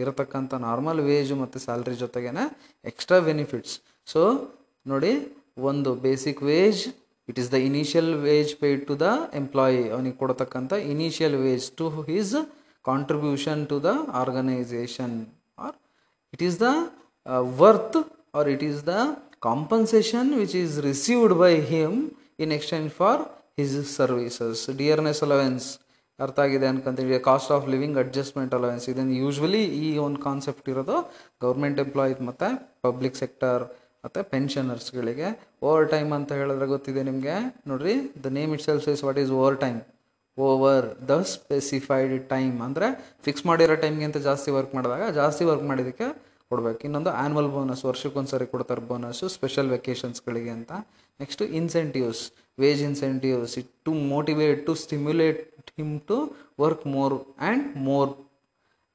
[0.02, 2.44] ಇರತಕ್ಕಂಥ ನಾರ್ಮಲ್ ವೇಜು ಮತ್ತು ಸ್ಯಾಲ್ರಿ ಜೊತೆಗೇನೆ
[2.90, 3.75] ಎಕ್ಸ್ಟ್ರಾ ಬೆನಿಫಿಟ್ಸ್
[4.12, 4.20] ಸೊ
[4.92, 5.12] ನೋಡಿ
[5.70, 6.82] ಒಂದು basic wage
[7.30, 9.08] it is the initial wage paid to the
[9.40, 12.34] employee ಅವನಿಗೆ ಕೊಡತಕ್ಕಂಥ initial wage to his
[12.90, 13.90] contribution to the
[14.22, 15.16] organisation
[15.66, 15.75] or
[16.37, 16.70] it is the
[17.64, 17.98] worth
[18.40, 18.94] or it is the
[19.48, 21.98] compensation which is received by him
[22.44, 23.22] in exchange for
[23.60, 25.68] his services dearness allowance
[26.25, 30.96] ಅರ್ಥ ಆಗಿದೆ ಅನ್ಕೊಂತೀವಿ cost of living adjustment allowance ಇದನ್ನು usually ಈ ಒಂದು concept ಇರೋದು
[31.44, 32.48] government employees ಮತ್ತು
[32.87, 33.62] public sector
[34.04, 35.28] ಮತ್ತು ಪೆನ್ಷನರ್ಸ್ಗಳಿಗೆ
[35.68, 37.37] overtime ಅಂತ ಹೇಳಿದ್ರೆ ಗೊತ್ತಿದೆ ನಿಮಗೆ
[37.70, 37.94] ನೋಡಿರಿ
[38.25, 39.32] the name itself is what is
[39.64, 39.78] overtime
[40.48, 42.88] over the specified time ಅಂದರೆ
[43.26, 46.08] ಫಿಕ್ಸ್ ಮಾಡಿರೋ ಟೈಮ್ಗಿಂತ ಜಾಸ್ತಿ ವರ್ಕ್ ಮಾಡಿದಾಗ ಜಾಸ್ತಿ ವರ್ಕ್ ಮಾಡಿದ್ದಕ್ಕೆ
[46.50, 50.72] ಕೊಡಬೇಕು ಇನ್ನೊಂದು ಆ್ಯನ್ವಲ್ ಬೋನಸ್ ವರ್ಷಕ್ಕೊಂದ್ಸರಿ ಕೊಡ್ತಾರೆ ಬೋನಸ್ಸು ಸ್ಪೆಷಲ್ ವೆಕೇಷನ್ಸ್ಗಳಿಗೆ ಅಂತ
[51.22, 52.22] next incentives
[52.62, 55.40] wage incentives it, to motivate to stimulate
[55.78, 56.16] him to
[56.64, 57.14] work more
[57.48, 58.10] and more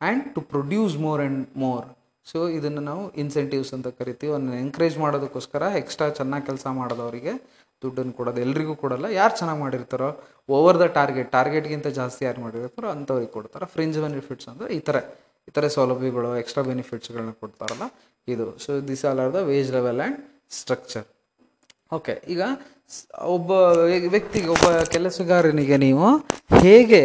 [0.08, 1.86] and to produce more and more
[2.32, 7.34] so ಇದನ್ನು ನಾವು ಇನ್ಸೆಂಟಿವ್ಸ್ ಅಂತ ಕರಿತೀವಿ ಅವನ್ನ ಎನ್ಕರೇಜ್ ಮಾಡೋದಕ್ಕೋಸ್ಕರ ಎಕ್ಸ್ಟ್ರಾ ಚೆನ್ನಾಗಿ ಕೆಲಸ ಮಾಡೋದವರಿಗೆ
[7.84, 10.10] ದುಡ್ಡನ್ನು ಕೊಡೋದು ಎಲ್ರಿಗೂ ಕೊಡಲ್ಲ ಯಾರು ಚೆನ್ನಾಗಿ ಮಾಡಿರ್ತಾರೋ
[10.56, 16.30] ಓವರ್ ದ ಟಾರ್ಗೆಟ್ ಟಾರ್ಗೆಟ್ಗಿಂತ ಜಾಸ್ತಿ ಯಾರು ಮಾಡಿರ್ತಾರೋ ಅಂಥವ್ರಿಗೆ ಕೊಡ್ತಾರೆ ಫ್ರಿಂಜ್ ಬೆನಿಫಿಟ್ಸ್ ಅಂದರೆ ಈ ಥರ ಸೌಲಭ್ಯಗಳು
[16.44, 17.88] ಎಕ್ಸ್ಟ್ರಾ ಬೆನಿಫಿಟ್ಸ್ಗಳನ್ನ ಕೊಡ್ತಾರಲ್ಲ
[18.36, 20.20] ಇದು so this all are the wage level and
[20.62, 21.06] structure
[21.98, 22.42] okay ಈಗ
[23.36, 23.52] ಒಬ್ಬ
[24.14, 26.08] ವ್ಯಕ್ತಿಗೆ ಒಬ್ಬ ಕೆಲಸಗಾರನಿಗೆ ನೀವು
[26.64, 27.02] ಹೇಗೆ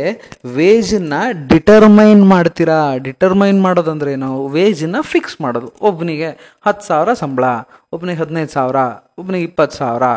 [0.58, 1.16] ವೇಜನ್ನ
[1.52, 2.78] ಡಿಟರ್ಮೈನ್ ಮಾಡ್ತೀರಾ
[3.08, 6.30] ಡಿಟರ್ಮೈನ್ ಮಾಡೋದಂದ್ರೆ ನಾವು ವೇಜನ್ನ ಫಿಕ್ಸ್ ಮಾಡೋದು ಒಬ್ಬನಿಗೆ
[6.68, 7.44] ಹತ್ತು ಸಾವಿರ ಸಂಬಳ
[7.96, 8.80] ಒಬ್ಬನಿಗೆ ಹದಿನೈದು ಸಾವಿರ
[9.20, 10.08] ಒಬ್ಬನಿಗೆ ಇಪ್ಪತ್ತು ಸಾವಿರ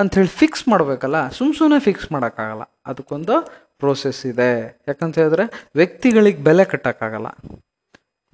[0.00, 3.36] ಅಂಥೇಳಿ ಫಿಕ್ಸ್ ಮಾಡಬೇಕಲ್ಲ ಸುಮ್ಮ ಸುಮ್ಮನೆ ಫಿಕ್ಸ್ ಮಾಡೋಕ್ಕಾಗಲ್ಲ ಅದಕ್ಕೊಂದು
[3.82, 4.50] ಪ್ರೋಸೆಸ್ ಇದೆ
[4.88, 5.44] ಯಾಕಂತ ಹೇಳಿದ್ರೆ
[5.78, 7.30] ವ್ಯಕ್ತಿಗಳಿಗೆ ಬೆಲೆ ಕಟ್ಟೋಕ್ಕಾಗಲ್ಲ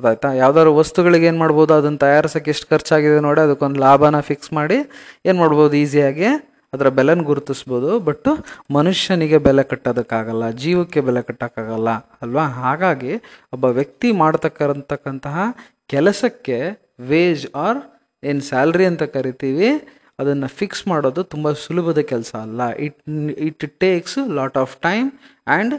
[0.01, 4.79] ಅದಾಯ್ತಾ ಯಾವ್ದಾದ್ರು ವಸ್ತುಗಳಿಗೆ ಏನು ಮಾಡ್ಬೋದು ಅದನ್ನು ತಯಾರಿಸೋಕೆ ಎಷ್ಟು ಖರ್ಚಾಗಿದೆ ನೋಡಿ ಅದಕ್ಕೊಂದು ಲಾಭನ ಫಿಕ್ಸ್ ಮಾಡಿ
[5.29, 6.29] ಏನು ಮಾಡ್ಬೋದು ಈಸಿಯಾಗಿ
[6.75, 8.29] ಅದರ ಬೆಲೆನ ಗುರುತಿಸ್ಬೋದು ಬಟ್
[8.77, 11.91] ಮನುಷ್ಯನಿಗೆ ಬೆಲೆ ಕಟ್ಟೋದಕ್ಕಾಗಲ್ಲ ಜೀವಕ್ಕೆ ಬೆಲೆ ಕಟ್ಟೋಕ್ಕಾಗಲ್ಲ
[12.25, 13.13] ಅಲ್ವಾ ಹಾಗಾಗಿ
[13.55, 15.37] ಒಬ್ಬ ವ್ಯಕ್ತಿ ಮಾಡ್ತಕ್ಕಂತಹ
[15.93, 16.57] ಕೆಲಸಕ್ಕೆ
[17.11, 17.81] ವೇಜ್ ಆರ್
[18.31, 19.71] ಏನು ಸ್ಯಾಲ್ರಿ ಅಂತ ಕರಿತೀವಿ
[20.23, 22.99] ಅದನ್ನು ಫಿಕ್ಸ್ ಮಾಡೋದು ತುಂಬ ಸುಲಭದ ಕೆಲಸ ಅಲ್ಲ it
[23.49, 25.07] it takes lot of time
[25.55, 25.75] and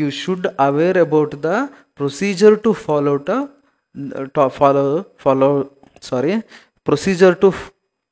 [0.00, 1.52] you should aware about the
[2.00, 3.12] procedure to follow
[4.36, 4.84] to follow
[5.24, 5.48] follow
[6.10, 6.34] sorry
[6.88, 7.48] procedure to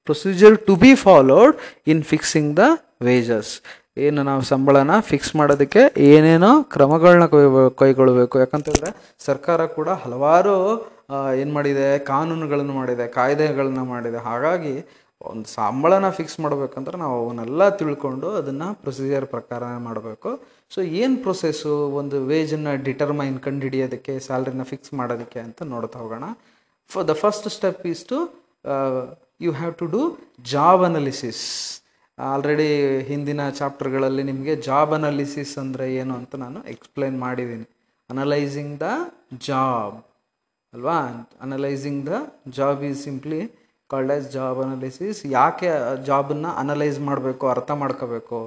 [0.09, 1.57] procedure to be followed
[1.93, 2.65] in fixing the
[3.09, 3.53] wages
[4.07, 7.41] ಏನು ನಾವು ಸಂಬಳನ ಫಿಕ್ಸ್ ಮಾಡೋದಕ್ಕೆ ಏನೇನೋ ಕ್ರಮಗಳನ್ನ ಕೈ
[7.81, 8.91] ಕೈಗೊಳ್ಳಬೇಕು ಯಾಕಂತಂದರೆ
[9.29, 10.55] ಸರ್ಕಾರ ಕೂಡ ಹಲವಾರು
[11.41, 14.75] ಏನು ಮಾಡಿದೆ ಕಾನೂನುಗಳನ್ನು ಮಾಡಿದೆ ಕಾಯ್ದೆಗಳನ್ನ ಮಾಡಿದೆ ಹಾಗಾಗಿ
[15.31, 20.31] ಒಂದು ಸಂಬಳನ ಫಿಕ್ಸ್ ಮಾಡಬೇಕಂದ್ರೆ ನಾವು ಅವನ್ನೆಲ್ಲ ತಿಳ್ಕೊಂಡು ಅದನ್ನು ಪ್ರೊಸೀಜರ್ ಪ್ರಕಾರ ಮಾಡಬೇಕು
[20.75, 26.29] ಸೊ ಏನು ಪ್ರೊಸೆಸ್ಸು ಒಂದು ವೇಜನ್ನ ಡಿಟರ್ಮೈನ್ ಕಂಡು ಹಿಡಿಯೋದಕ್ಕೆ ಸ್ಯಾಲ್ರಿನ ಫಿಕ್ಸ್ ಮಾಡೋದಕ್ಕೆ ಅಂತ ನೋಡ್ತಾ ಹೋಗೋಣ
[26.95, 28.19] ಫ the first step is to
[29.45, 30.01] you have to do
[30.53, 31.43] job analysis
[32.31, 32.67] already
[33.11, 37.67] ಹಿಂದಿನ ಚಾಪ್ಟರ್ಗಳಲ್ಲಿ ನಿಮಗೆ ಜಾಬ್ ಅನಲಿಸಿಸ್ ಅಂದರೆ ಏನು ಅಂತ ನಾನು ಎಕ್ಸ್ಪ್ಲೈನ್ ಮಾಡಿದ್ದೀನಿ
[38.15, 38.89] ಅನಲೈಸಿಂಗ್ ದ
[39.49, 39.97] ಜಾಬ್
[40.75, 40.97] ಅಲ್ವಾ
[41.47, 42.15] analysing the
[42.59, 43.41] job is simply
[43.93, 45.71] called as job analysis ಯಾಕೆ
[46.11, 48.41] ಜಾಬನ್ನು ಅನಲೈಸ್ ಮಾಡಬೇಕು ಅರ್ಥ ಮಾಡ್ಕೋಬೇಕು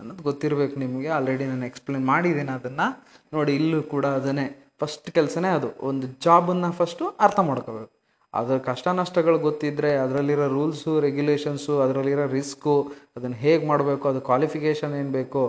[0.00, 2.88] ಅನ್ನೋದು ಗೊತ್ತಿರಬೇಕು ನಿಮಗೆ ಆಲ್ರೆಡಿ ನಾನು ಎಕ್ಸ್ಪ್ಲೇನ್ ಮಾಡಿದ್ದೀನಿ ಅದನ್ನು
[3.36, 4.46] ನೋಡಿ ಇಲ್ಲೂ ಕೂಡ ಅದನ್ನೇ
[4.82, 7.92] ಫಸ್ಟ್ ಕೆಲಸನೇ ಅದು ಒಂದು ಜಾಬನ್ನು ಫಸ್ಟು ಅರ್ಥ ಮಾಡ್ಕೋಬೇಕು
[8.38, 12.74] ಅದರ ಕಷ್ಟ ನಷ್ಟಗಳು ಗೊತ್ತಿದ್ದರೆ ಅದರಲ್ಲಿರೋ ರೂಲ್ಸು ರೆಗ್ಯುಲೇಷನ್ಸು ಅದರಲ್ಲಿರೋ ರಿಸ್ಕು
[13.18, 15.42] ಅದನ್ನು ಹೇಗೆ ಮಾಡಬೇಕು ಅದು ಕ್ವಾಲಿಫಿಕೇಷನ್ ಏನು ಬೇಕು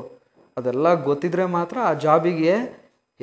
[0.60, 2.56] ಅದೆಲ್ಲ ಗೊತ್ತಿದ್ದರೆ ಮಾತ್ರ ಆ ಜಾಬಿಗೆ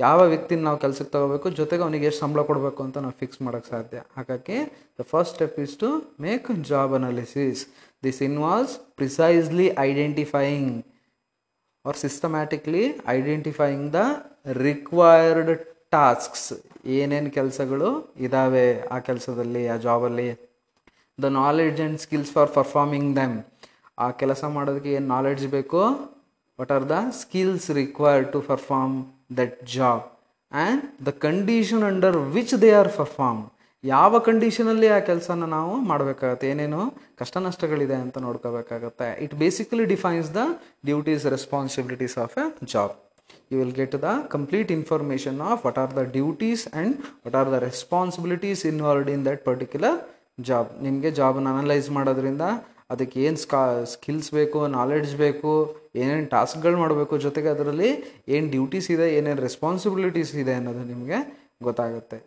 [0.05, 4.01] ಯಾವ ವ್ಯಕ್ತಿನ ನಾವು ಕೆಲಸಕ್ಕೆ ತಗೋಬೇಕು ಜೊತೆಗೆ ಅವನಿಗೆ ಎಷ್ಟು ಸಂಬಳ ಕೊಡಬೇಕು ಅಂತ ನಾವು ಫಿಕ್ಸ್ ಮಾಡೋಕ್ಕೆ ಸಾಧ್ಯ
[4.19, 4.59] ಹಾಗಾಗಿ
[4.99, 5.89] the first step is to
[6.27, 7.63] make job analysis
[8.07, 10.77] this involves precisely identifying
[11.89, 12.85] or systematically
[13.19, 14.03] identifying the
[14.69, 15.53] required
[15.95, 16.53] tasks
[16.99, 17.89] ಏನೇನು ಕೆಲಸಗಳು
[18.25, 20.29] ಇದ್ದಾವೆ ಆ ಕೆಲಸದಲ್ಲಿ ಆ ಜಾಬಲ್ಲಿ
[21.23, 23.37] the knowledge and skills for performing them
[24.05, 25.81] ಆ ಕೆಲಸ ಮಾಡೋದಕ್ಕೆ ಏನು ನಾಲೆಡ್ಜ್ ಬೇಕು
[26.61, 28.97] what are the skills required to perform
[29.39, 30.03] that job
[30.65, 33.43] and the condition under which they are perform
[33.95, 36.81] ಯಾವ ಕಂಡೀಷನಲ್ಲಿ ಆ ಕೆಲಸನ ನಾವು ಮಾಡಬೇಕಾಗತ್ತೆ ಏನೇನು
[37.21, 40.45] ಕಷ್ಟ ನಷ್ಟಗಳಿದೆ ಅಂತ ನೋಡ್ಕೋಬೇಕಾಗತ್ತೆ it basically defines the
[40.91, 42.95] duties responsibilities of a job
[43.51, 47.61] you will get the complete information of what are the duties and what are the
[47.69, 49.93] responsibilities involved in that particular
[50.49, 52.45] job ನಿಮಗೆ ಜಾಬ್ನ ಅನಲೈಸ್ ಮಾಡೋದ್ರಿಂದ
[52.93, 53.61] ಅದಕ್ಕೆ ಏನು ಸ್ಕಾ
[53.93, 55.51] skills ಬೇಕು knowledge ಬೇಕು
[56.01, 57.89] ಏನೇನು ಟಾಸ್ಕ್ಗಳು ಮಾಡಬೇಕು ಜೊತೆಗೆ ಅದರಲ್ಲಿ
[58.35, 61.19] ಏನು ಡ್ಯೂಟೀಸ್ ಇದೆ ಏನೇನು ರೆಸ್ಪಾನ್ಸಿಬಿಲಿಟೀಸ್ ಇದೆ ಅನ್ನೋದು ನಿಮಗೆ
[61.69, 62.19] ಗೊತ್ತಾಗುತ್ತೆ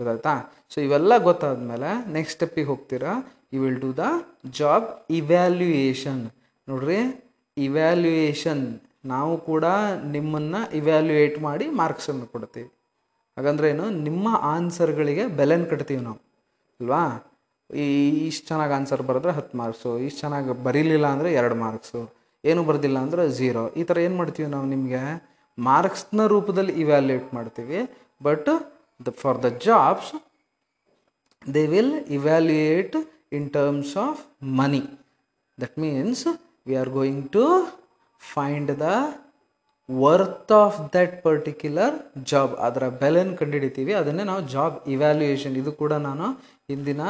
[0.00, 0.34] ಗೊತ್ತಾಯ್ತಾ
[0.74, 3.14] ಸೊ ಇವೆಲ್ಲ ಗೊತ್ತಾದ ಮೇಲೆ ನೆಕ್ಸ್ಟ್ ಸ್ಟೆಪ್ಪಿಗೆ ಹೋಗ್ತೀರಾ
[3.56, 4.06] you will do the
[4.60, 4.86] job
[5.20, 6.22] evaluation
[6.72, 7.00] ನೋಡ್ರಿ
[7.66, 8.64] ಇವ್ಯಾಲ್ಯೂಯೇಷನ್
[9.12, 9.66] ನಾವು ಕೂಡ
[10.16, 12.70] ನಿಮ್ಮನ್ನು ಇವ್ಯಾಲ್ಯುಯೇಟ್ ಮಾಡಿ ಮಾರ್ಕ್ಸನ್ನು ಕೊಡ್ತೀವಿ
[13.38, 16.20] ಹಾಗಂದ್ರೆ ಏನು ನಿಮ್ಮ ಆನ್ಸರ್ಗಳಿಗೆ ಬೆಲೆನ್ ಕಟ್ತೀವಿ ನಾವು
[16.80, 17.02] ಅಲ್ವಾ
[17.82, 17.84] ಈ
[18.30, 22.00] ಇಷ್ಟು ಚೆನ್ನಾಗಿ ಆನ್ಸರ್ ಬರೆದ್ರೆ ಹತ್ತು ಮಾರ್ಕ್ಸು ಇಷ್ಟು ಚೆನ್ನಾಗಿ ಬರೀಲಿಲ್ಲ ಅಂದರೆ ಎರಡು ಮಾರ್ಕ್ಸು
[22.50, 25.02] ಏನು ಬರೆದಿಲ್ಲ ಅಂದರೆ ಝೀರೋ ಈ ಥರ ಏನು ಮಾಡ್ತೀವಿ ನಾವು ನಿಮಗೆ
[25.68, 27.80] ಮಾರ್ಕ್ಸ್ನ ರೂಪದಲ್ಲಿ ಇವ್ಯಾಲ್ಯೂಯೇಟ್ ಮಾಡ್ತೀವಿ
[28.26, 28.48] but
[29.06, 30.12] the for the jobs
[31.56, 32.96] they will evaluate
[33.38, 34.22] in terms of
[34.60, 34.82] money
[35.64, 36.24] that means
[36.70, 37.44] we are going to
[38.32, 38.88] find the
[40.02, 41.94] worth of that particular
[42.30, 46.28] job ಅದರ ಬೆಲೆಯನ್ನು ಕಂಡುಹಿಡಿತೀವಿ ಅದನ್ನೇ ನಾವು ಜಾಬ್ ಇವ್ಯಾಲ್ಯೂಯೇಷನ್ ಇದು ಕೂಡ ನಾನು
[46.70, 47.02] ಹಿಂದಿನ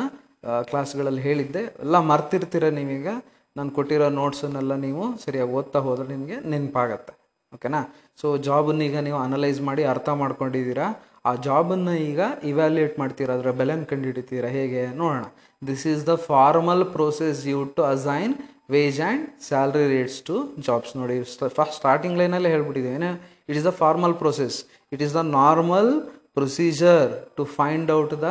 [0.71, 3.13] ಕ್ಲಾಸ್ಗಳಲ್ಲಿ ಹೇಳಿದ್ದೆ ಎಲ್ಲ ಮರ್ತಿರ್ತೀರ ನೀವೀಗ
[3.59, 7.13] ನಾನು ಕೊಟ್ಟಿರೋ ನೋಟ್ಸನ್ನೆಲ್ಲ ನೀವು ಸರಿಯಾಗಿ ಓದ್ತಾ ಹೋದರೆ ನಿಮಗೆ ನೆನಪಾಗತ್ತೆ
[7.55, 7.81] ಓಕೆನಾ
[8.21, 10.87] ಸೊ ಜಾಬನ್ನು ಈಗ ನೀವು ಅನಲೈಸ್ ಮಾಡಿ ಅರ್ಥ ಮಾಡ್ಕೊಂಡಿದ್ದೀರಾ
[11.31, 15.23] ಆ ಜಾಬನ್ನು ಈಗ ಇವ್ಯಾಲ್ಯೂಯೇಟ್ ಮಾಡ್ತೀರಾ ಅದರ ಬೆಲೆನ ಕಂಡುಹಿಡಿತೀರಾ ಹೇಗೆ ನೋಡೋಣ
[15.69, 18.35] this is the formal process you to assign
[18.75, 21.17] wage and salary rates to jobs ನೋಡಿ
[21.59, 23.11] ಫಸ್ಟ್ ಸ್ಟಾರ್ಟಿಂಗ್ ಲೈನಲ್ಲೇ ಹೇಳ್ಬಿಟ್ಟಿದ್ದೀವಿ ಏನೇ
[23.51, 24.57] it is the formal process
[24.95, 25.91] it is the normal
[26.37, 28.31] procedure to find out the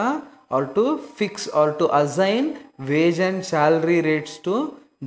[0.57, 0.83] or to
[1.21, 2.47] fix or to assign
[2.91, 4.55] wage and salary rates to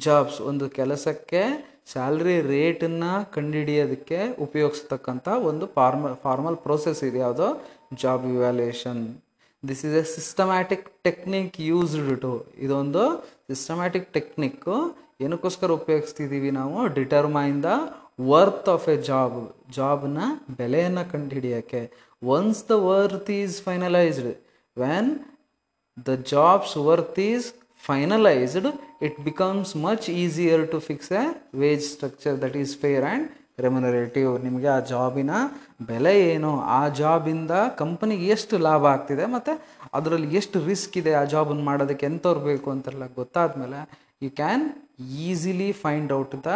[0.06, 1.42] jobs ಒಂದು ಕೆಲಸಕ್ಕೆ
[1.92, 7.48] salary ರೇಟನ್ನು ಕಂಡುಹಿಡಿಯೋದಕ್ಕೆ ಉಪಯೋಗಿಸ್ತಕ್ಕಂಥ ಒಂದು farm formal process ಇದೆ ಯಾವುದೋ
[8.04, 9.02] job evaluation
[9.68, 12.32] this is a systematic technique used to
[12.64, 13.04] ಇದೊಂದು
[13.52, 14.74] systematic technique
[15.26, 17.70] ಏನಕ್ಕೋಸ್ಕರ ಉಪಯೋಗಿಸ್ತಿದ್ದೀವಿ ನಾವು determine the
[18.32, 19.38] worth of a job
[19.76, 20.18] ಜಾಬ್ನ
[20.60, 21.80] ಬೆಲೆಯನ್ನು ಕಂಡುಹಿಡಿಯೋಕ್ಕೆ
[22.36, 24.30] once the worth is finalised
[24.82, 25.10] when
[26.08, 27.48] the jobs worth is
[27.88, 28.68] finalised
[29.08, 31.24] it becomes much easier to fix a
[31.62, 33.26] wage structure that is fair and
[33.66, 35.32] remunerative ನಿಮಗೆ ಆ ಜಾಬಿನ
[35.92, 36.50] ಬೆಲೆ ಏನು
[36.80, 39.54] ಆ ಜಾಬಿಂದ ಕಂಪನಿಗೆ ಎಷ್ಟು ಲಾಭ ಆಗ್ತಿದೆ ಮತ್ತು
[39.98, 43.80] ಅದರಲ್ಲಿ ಎಷ್ಟು ರಿಸ್ಕ್ ಇದೆ ಆ ಜಾಬನ್ನು ಮಾಡೋದಕ್ಕೆ ಎಂಥವ್ರು ಬೇಕು ಅಂತೆಲ್ಲ ಗೊತ್ತಾದ ಮೇಲೆ
[44.26, 44.66] you can
[45.28, 46.52] easily find out the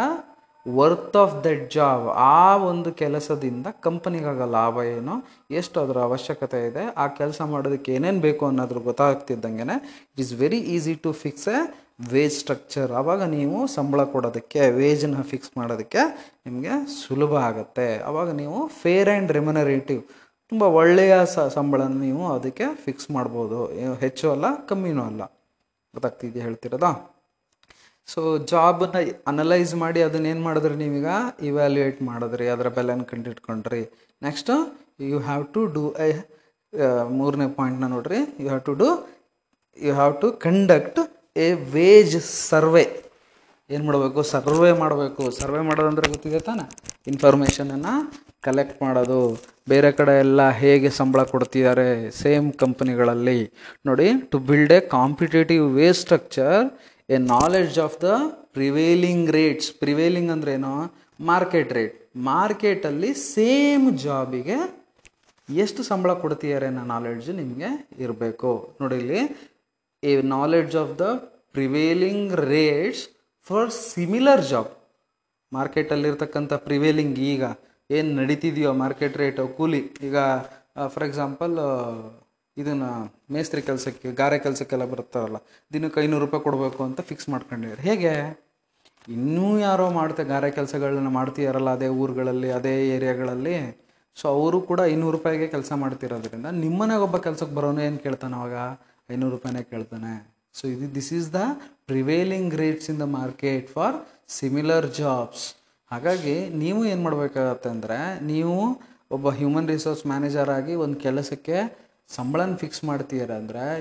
[0.79, 2.03] worth of that job
[2.33, 5.15] ಆ ಒಂದು ಕೆಲಸದಿಂದ ಕಂಪನಿಗಾಗೋ ಲಾಭ ಏನೋ
[5.59, 9.65] ಎಷ್ಟು ಅದರ ಅವಶ್ಯಕತೆ ಇದೆ ಆ ಕೆಲಸ ಮಾಡೋದಕ್ಕೆ ಏನೇನು ಬೇಕು ಅನ್ನೋದ್ರ ಗೊತ್ತಾಗ್ತಿದ್ದಂಗೆ
[10.11, 11.61] it is very easy to fix a
[12.13, 16.03] wage structure ಆವಾಗ ನೀವು ಸಂಬಳ ಕೊಡೋದಕ್ಕೆ ವೇಜನ್ನು ಫಿಕ್ಸ್ ಮಾಡೋದಕ್ಕೆ
[16.47, 20.01] ನಿಮಗೆ ಸುಲಭ ಆಗುತ್ತೆ ಆವಾಗ ನೀವು ಫೇರ್ ಆ್ಯಂಡ್ ರೆಮ್ಯುನರೇಟಿವ್
[20.51, 23.59] ತುಂಬ ಒಳ್ಳೆಯ ಸ ಸಂಬಳನ ನೀವು ಅದಕ್ಕೆ ಫಿಕ್ಸ್ ಮಾಡ್ಬೋದು
[24.05, 25.23] ಹೆಚ್ಚು ಅಲ್ಲ ಕಮ್ಮಿನೂ ಅಲ್ಲ
[25.97, 26.91] ಗೊತ್ತಾಗ್ತಿದೆಯಾ ಹೇಳ್ತಿರೋದಾ
[28.11, 31.11] ಸೊ ಜಾಬನ್ನು ಅನಲೈಸ್ ಮಾಡಿ ಅದನ್ನೇನು ಮಾಡಿದ್ರಿ ನೀವೀಗ
[31.49, 33.83] ಇವ್ಯಾಲ್ಯೂಯೇಟ್ ಮಾಡಿದ್ರಿ ಅದರ ಬೆಲೆನ ಕಂಡಿಟ್ಕೊಂಡ್ರಿ
[34.27, 34.53] next
[35.11, 36.09] you have to do I
[37.19, 38.89] ಮೂರನೇ ಪಾಯಿಂಟ್ನ ನೋಡ್ರಿ you have to do
[39.85, 40.99] you have to conduct
[41.45, 42.17] a wage
[42.49, 42.85] survey
[43.73, 46.65] ಏನು ಮಾಡಬೇಕು ಸರ್ವೆ ಮಾಡಬೇಕು ಸರ್ವೆ ಮಾಡೋದಂದ್ರೆ ಗೊತ್ತಿದೆ ತಾನೆ
[47.11, 47.93] ಇನ್ಫಾರ್ಮೇಷನನ್ನು
[48.47, 49.19] ಕಲೆಕ್ಟ್ ಮಾಡೋದು
[49.71, 51.85] ಬೇರೆ ಕಡೆ ಎಲ್ಲ ಹೇಗೆ ಸಂಬಳ ಕೊಡ್ತಿದ್ದಾರೆ
[52.23, 53.39] ಸೇಮ್ ಕಂಪ್ನಿಗಳಲ್ಲಿ
[53.87, 56.57] ನೋಡಿ to build a competitive wage structure
[57.15, 58.09] a knowledge of the
[58.57, 60.73] prevailing rates prevailing ಏನು
[61.31, 61.95] ಮಾರ್ಕೆಟ್ ರೇಟ್
[62.31, 64.57] ಮಾರ್ಕೆಟಲ್ಲಿ ಸೇಮ್ ಜಾಬಿಗೆ
[65.63, 67.69] ಎಷ್ಟು ಸಂಬಳ ಕೊಡ್ತೀಯಾರೆ ಅನ್ನೋ ನಾಲೆಡ್ಜ್ ನಿಮಗೆ
[68.03, 69.21] ಇರಬೇಕು ನೋಡಿ ಇಲ್ಲಿ
[70.11, 71.07] a knowledge of the
[71.57, 73.03] prevailing rates
[73.49, 74.71] for similar job
[75.57, 77.43] ಮಾರ್ಕೆಟಲ್ಲಿರ್ತಕ್ಕಂಥ prevailing ಈಗ
[77.97, 80.17] ಏನು ನಡೀತಿದೆಯೋ ಮಾರ್ಕೆಟ್ ರೇಟು ಕೂಲಿ ಈಗ
[80.95, 81.55] ಫಾರ್ ಎಕ್ಸಾಂಪಲ್
[82.61, 82.89] ಇದನ್ನು
[83.33, 85.39] ಮೇಸ್ತ್ರಿ ಕೆಲಸಕ್ಕೆ ಗಾರೆ ಕೆಲಸಕ್ಕೆಲ್ಲ ಬರ್ತಾರಲ್ಲ
[85.73, 88.13] ದಿನಕ್ಕೆ ಐನೂರು ರೂಪಾಯಿ ಕೊಡಬೇಕು ಅಂತ ಫಿಕ್ಸ್ ಮಾಡ್ಕೊಂಡಿದ್ದಾರೆ ಹೇಗೆ
[89.15, 93.55] ಇನ್ನೂ ಯಾರೋ ಮಾಡ್ತಾ ಗಾರೆ ಕೆಲಸಗಳನ್ನ ಮಾಡ್ತೀಯಾರಲ್ಲ ಅದೇ ಊರುಗಳಲ್ಲಿ ಅದೇ ಏರಿಯಾಗಳಲ್ಲಿ
[94.19, 98.57] ಸೊ ಅವರು ಕೂಡ ಐನೂರು ರೂಪಾಯಿಗೆ ಕೆಲಸ ಮಾಡ್ತಿರೋದ್ರಿಂದ ನಿಮ್ಮನೆ ಒಬ್ಬ ಕೆಲಸಕ್ಕೆ ಬರೋನು ಏನು ಕೇಳ್ತಾನೆ ಅವಾಗ
[99.13, 100.11] ಐನೂರು ರೂಪಾಯಿನೇ ಕೇಳ್ತಾನೆ
[100.57, 101.41] ಸೊ ಇದು this is the
[101.89, 103.95] prevailing rates in the market for
[104.39, 105.45] similar jobs
[105.93, 107.97] ಹಾಗಾಗಿ ನೀವು ಏನು ಮಾಡಬೇಕಾಗತ್ತೆ ಅಂದರೆ
[108.33, 108.55] ನೀವು
[109.15, 111.57] ಒಬ್ಬ ಹ್ಯೂಮನ್ ರಿಸೋರ್ಸ್ ಮ್ಯಾನೇಜರ್ ಆಗಿ ಒಂದು ಕೆಲಸಕ್ಕೆ
[112.17, 113.31] ಸಂಬಳನ ಫಿಕ್ಸ್ ಮಾಡ್ತೀರ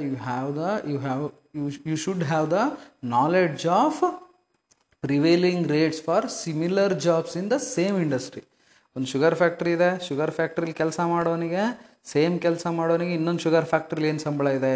[0.09, 1.23] you have the you have
[1.59, 2.61] you you should have the
[3.18, 4.01] knowledge of
[5.07, 8.42] prevailing rates for similar jobs in the same industry
[8.99, 11.62] ಒಂದು ಶುಗರ್ ಫ್ಯಾಕ್ಟ್ರಿ ಇದೆ ಶುಗರ್ ಫ್ಯಾಕ್ಟ್ರಿಲಿ ಕೆಲಸ ಮಾಡೋನಿಗೆ
[12.11, 14.71] ಸೇಮ್ ಕೆಲಸ ಮಾಡೋನಿಗೆ ಇನ್ನೊಂದು ಶುಗರ್ ಫ್ಯಾಕ್ಟ್ರಿಲಿ ಏನು ಸಂಬಳ ಇದೆ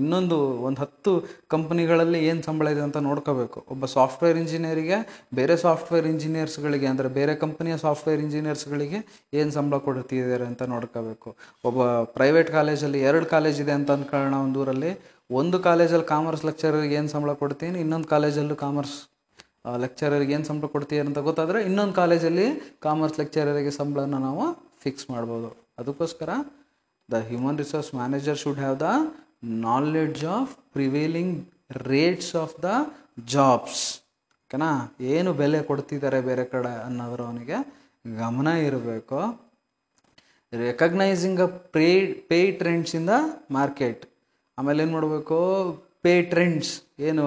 [0.00, 0.36] ಇನ್ನೊಂದು
[0.68, 1.12] ಒಂದು ಹತ್ತು
[1.54, 4.98] ಕಂಪ್ನಿಗಳಲ್ಲಿ ಏನು ಸಂಬಳ ಇದೆ ಅಂತ ನೋಡ್ಕೋಬೇಕು ಒಬ್ಬ ಸಾಫ್ಟ್ವೇರ್ ಇಂಜಿನಿಯರಿಗೆ
[5.38, 9.00] ಬೇರೆ ಸಾಫ್ಟ್ವೇರ್ ಇಂಜಿನಿಯರ್ಸ್ಗಳಿಗೆ ಅಂದರೆ ಬೇರೆ ಕಂಪ್ನಿಯ ಸಾಫ್ಟ್ವೇರ್ ಇಂಜಿನಿಯರ್ಸ್ಗಳಿಗೆ
[9.40, 11.30] ಏನು ಸಂಬಳ ಕೊಡ್ತಿದ್ದಾರೆ ಅಂತ ನೋಡ್ಕೋಬೇಕು
[11.70, 11.80] ಒಬ್ಬ
[12.16, 14.90] ಪ್ರೈವೇಟ್ ಕಾಲೇಜಲ್ಲಿ ಎರಡು ಕಾಲೇಜ್ ಇದೆ ಅಂತ ಅಂದ್ಕೊಳ್ಳೋಣ ಒಂದು ಊರಲ್ಲಿ
[15.40, 18.96] ಒಂದು ಕಾಲೇಜಲ್ಲಿ ಕಾಮರ್ಸ್ ಲೆಕ್ಚರರಿಗೆ ಏನು ಸಂಬಳ ಕೊಡ್ತೀನಿ ಇನ್ನೊಂದು ಕಾಲೇಜಲ್ಲೂ ಕಾಮರ್ಸ್
[19.84, 22.48] ಲೆಕ್ಚರರಿಗೆ ಏನು ಸಂಬಳ ಕೊಡ್ತೀಯ ಅಂತ ಗೊತ್ತಾದರೆ ಇನ್ನೊಂದು ಕಾಲೇಜಲ್ಲಿ
[22.88, 24.42] ಕಾಮರ್ಸ್ ಲೆಕ್ಚರರಿಗೆ ಸಂಬಳನ ನಾವು
[24.84, 25.48] ಫಿಕ್ಸ್ ಮಾಡ್ಬೋದು
[25.80, 26.30] ಅದಕ್ಕೋಸ್ಕರ
[27.12, 28.88] the human resource manager should have the
[29.68, 31.34] knowledge of prevailing
[31.92, 32.68] rates of the
[33.34, 33.82] jobs
[34.46, 34.70] ಓಕೆನಾ
[35.14, 37.58] ಏನು ಬೆಲೆ ಕೊಡ್ತಿದ್ದಾರೆ ಬೇರೆ ಕಡೆ ಅನ್ನೋದ್ರ ಅವನಿಗೆ
[38.22, 39.20] ಗಮನ ಇರಬೇಕು
[40.64, 41.86] recognising a pay
[42.30, 43.10] pay trends ಇಂದ
[43.58, 44.02] ಮಾರ್ಕೆಟ್
[44.60, 45.38] ಆಮೇಲೆ ಏನು ಮಾಡಬೇಕು
[46.04, 46.74] ಪೇ ಟ್ರೆಂಡ್ಸ್
[47.08, 47.24] ಏನು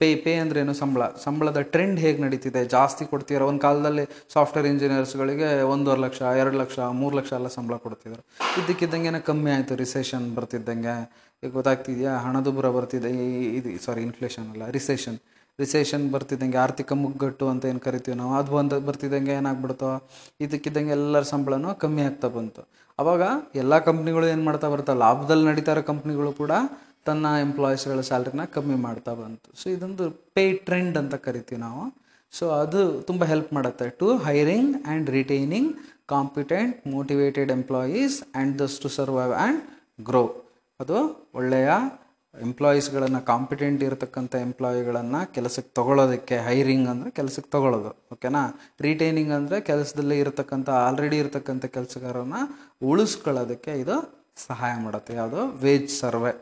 [0.00, 6.00] ಪೇ ಪೇ ಅಂದ್ರೇನು ಸಂಬಳ ಸಂಬಳದ ಟ್ರೆಂಡ್ ಹೇಗೆ ನಡೀತಿದೆ ಜಾಸ್ತಿ ಕೊಡ್ತಿದ್ರು ಒಂದು ಕಾಲದಲ್ಲಿ ಸಾಫ್ಟ್ವೇರ್ ಇಂಜಿನಿಯರ್ಸ್ಗಳಿಗೆ ಒಂದೂವರೆ
[6.06, 8.22] ಲಕ್ಷ ಎರಡು ಲಕ್ಷ ಮೂರು ಲಕ್ಷ ಎಲ್ಲ ಸಂಬಳ ಕೊಡ್ತಿದ್ರು
[8.60, 10.96] ಇದ್ದಕ್ಕಿದ್ದಂಗೆ ಕಮ್ಮಿ ಆಯಿತು ರಿಸೆಷನ್ ಬರ್ತಿದ್ದಂಗೆ
[11.44, 15.16] ಈಗ ಗೊತ್ತಾಗ್ತಿದೆಯಾ ಹಣದುಬ್ಬರ ಬರ್ತಿದೆ ಈ ಇದು ಸಾರಿ ಇನ್ಫ್ಲೇಷನ್ ಅಲ್ಲ ರಿಸೆಷನ್
[15.62, 19.90] ರಿಸೆಷನ್ ಬರ್ತಿದ್ದಂಗೆ ಆರ್ಥಿಕ ಮುಗ್ಗಟ್ಟು ಅಂತ ಏನು ಕರಿತೀವಿ ನಾವು ಅದು ಬಂದ ಬರ್ತಿದ್ದಂಗೆ ಏನಾಗ್ಬಿಡ್ತೋ
[20.44, 22.62] ಇದಕ್ಕಿದ್ದಂಗೆ ಎಲ್ಲರ ಸಂಬಳನೂ ಕಮ್ಮಿ ಆಗ್ತಾ ಬಂತು
[23.02, 23.22] ಅವಾಗ
[23.62, 26.52] ಎಲ್ಲ ಕಂಪ್ನಿಗಳು ಏನು ಮಾಡ್ತಾ ಬರ್ತಾ ಲಾಭದಲ್ಲಿ ನಡೀತಾ ಕಂಪ್ನಿಗಳು ಕೂಡ
[27.08, 30.04] ತನ್ನ ಎಂಪ್ಲಾಯೀಸ್ಗಳ ಸ್ಯಾಲ್ರಿನ ಕಮ್ಮಿ ಮಾಡ್ತಾ ಬಂತು ಸೊ ಇದೊಂದು
[30.36, 31.84] ಪೇ ಟ್ರೆಂಡ್ ಅಂತ ಕರಿತೀವಿ ನಾವು
[32.38, 35.70] ಸೊ ಅದು ತುಂಬ ಹೆಲ್ಪ್ ಮಾಡುತ್ತೆ to hiring and retaining
[36.14, 39.60] competent motivated employees and thus to survive and
[40.08, 40.22] grow
[40.82, 40.98] ಅದು
[41.38, 41.70] ಒಳ್ಳೆಯ
[42.48, 48.42] ಎಂಪ್ಲಾಯೀಸ್ಗಳನ್ನು ಕಾಂಪಿಟೆಂಟ್ ಇರತಕ್ಕಂಥ ಎಂಪ್ಲಾಯಿಗಳನ್ನು ಕೆಲಸಕ್ಕೆ ತಗೊಳ್ಳೋದಕ್ಕೆ ಹೈರಿಂಗ್ ಅಂದರೆ ಕೆಲಸಕ್ಕೆ ತೊಗೊಳೋದು ಓಕೆನಾ
[48.86, 52.40] ರಿಟೈನಿಂಗ್ ಅಂದರೆ ಕೆಲಸದಲ್ಲಿ ಇರತಕ್ಕಂಥ ಆಲ್ರೆಡಿ ಇರತಕ್ಕಂಥ ಕೆಲಸಗಾರರನ್ನ
[52.90, 53.96] ಉಳಿಸ್ಕೊಳ್ಳೋದಕ್ಕೆ ಇದು
[54.48, 56.32] ಸಹಾಯ ಮಾಡುತ್ತೆ ಯಾವುದು ವೇಜ್ ಸರ್ವೆ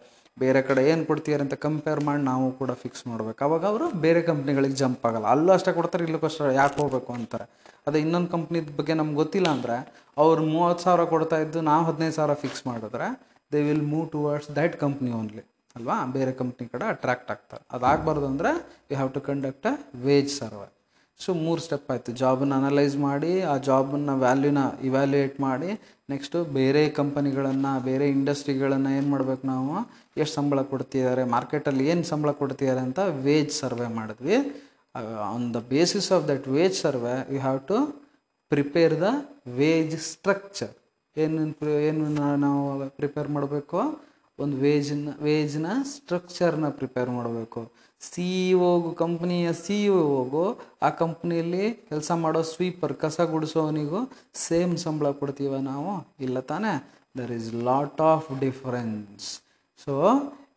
[0.43, 4.77] ಬೇರೆ ಕಡೆ ಏನು ಕೊಡ್ತಿದ್ದಾರೆ ಅಂತ ಕಂಪೇರ್ ಮಾಡಿ ನಾವು ಕೂಡ ಫಿಕ್ಸ್ ಮಾಡ್ಬೇಕು ಆವಾಗ ಅವರು ಬೇರೆ ಕಂಪ್ನಿಗಳಿಗೆ
[4.83, 6.21] ಜಂಪ್ ಆಗಲ್ಲ ಅಲ್ಲೂ ಅಷ್ಟೇ ಕೊಡ್ತಾರೆ ಇಲ್ಲೂ
[6.61, 7.47] ಯಾಕೆ ಹೋಗಬೇಕು ಅಂತಾರೆ
[7.89, 9.77] ಅದೇ ಇನ್ನೊಂದು ಕಂಪ್ನಿದ ಬಗ್ಗೆ ನಮ್ಗೆ ಗೊತ್ತಿಲ್ಲ ಅಂದರೆ
[10.25, 13.09] ಅವ್ರು ಮೂವತ್ತು ಸಾವಿರ ಕೊಡ್ತಾ ಇದ್ದು ನಾವು ಹದಿನೈದು ಸಾವಿರ ಫಿಕ್ಸ್ ಮಾಡಿದ್ರೆ
[13.55, 15.43] they will move towards that company only
[15.77, 18.53] ಅಲ್ವಾ ಬೇರೆ ಕಂಪ್ನಿ ಕಡೆ ಅಟ್ರ್ಯಾಕ್ಟ್ ಆಗ್ತಾರೆ ಅದಾಗಬಾರ್ದು ಅಂದರೆ
[18.91, 19.77] you have to conduct a
[20.09, 20.69] wage survey
[21.23, 25.71] so ಮೂರು ಸ್ಟೆಪ್ ಆಯಿತು ಜಾಬನ್ನು ಅನಲೈಸ್ ಮಾಡಿ ಆ ಜಾಬನ್ನು ವ್ಯಾಲ್ಯೂನ ಇವ್ಯಾಲ್ಯೂಯೇಟ್ ಮಾಡಿ
[26.13, 29.73] ನೆಕ್ಸ್ಟು ಬೇರೆ ಕಂಪನಿಗಳನ್ನು ಬೇರೆ ಇಂಡಸ್ಟ್ರಿಗಳನ್ನು ಏನು ಮಾಡಬೇಕು ನಾವು
[30.23, 34.39] ಎಷ್ಟು ಸಂಬಳ ಕೊಡ್ತಿದ್ದಾರೆ ಮಾರ್ಕೆಟಲ್ಲಿ ಏನು ಸಂಬಳ ಕೊಡ್ತಿದ್ದಾರೆ ಅಂತ ವೇಜ್ ಸರ್ವೆ ಮಾಡಿದ್ವಿ
[35.33, 37.79] on the basis of that wage survey you have to
[38.55, 39.11] prepare the
[39.61, 40.75] wage structure
[41.25, 41.45] ಏನು
[41.89, 42.07] ಏನು
[42.47, 42.63] ನಾವು
[43.01, 43.81] ಪ್ರಿಪೇರ್ ಮಾಡಬೇಕು
[44.45, 47.61] ಒಂದು ವೇಜಿನ ವೇಜ್ನ ಸ್ಟ್ರಕ್ಚರ್ನ ಪ್ರಿಪೇರ್ ಮಾಡಬೇಕು
[48.07, 48.55] ಸಿ ಇ
[49.03, 50.43] ಕಂಪ್ನಿಯ ಸಿ ಇ ಒಗು
[50.87, 54.01] ಆ ಕಂಪ್ನಿಯಲ್ಲಿ ಕೆಲಸ ಮಾಡೋ ಸ್ವೀಪರ್ ಕಸ ಗುಡಿಸೋವನಿಗೂ
[54.47, 55.93] ಸೇಮ್ ಸಂಬಳ ಕೊಡ್ತೀವ ನಾವು
[56.27, 56.73] ಇಲ್ಲ ತಾನೆ
[57.21, 59.25] there is lot of difference
[59.85, 59.95] so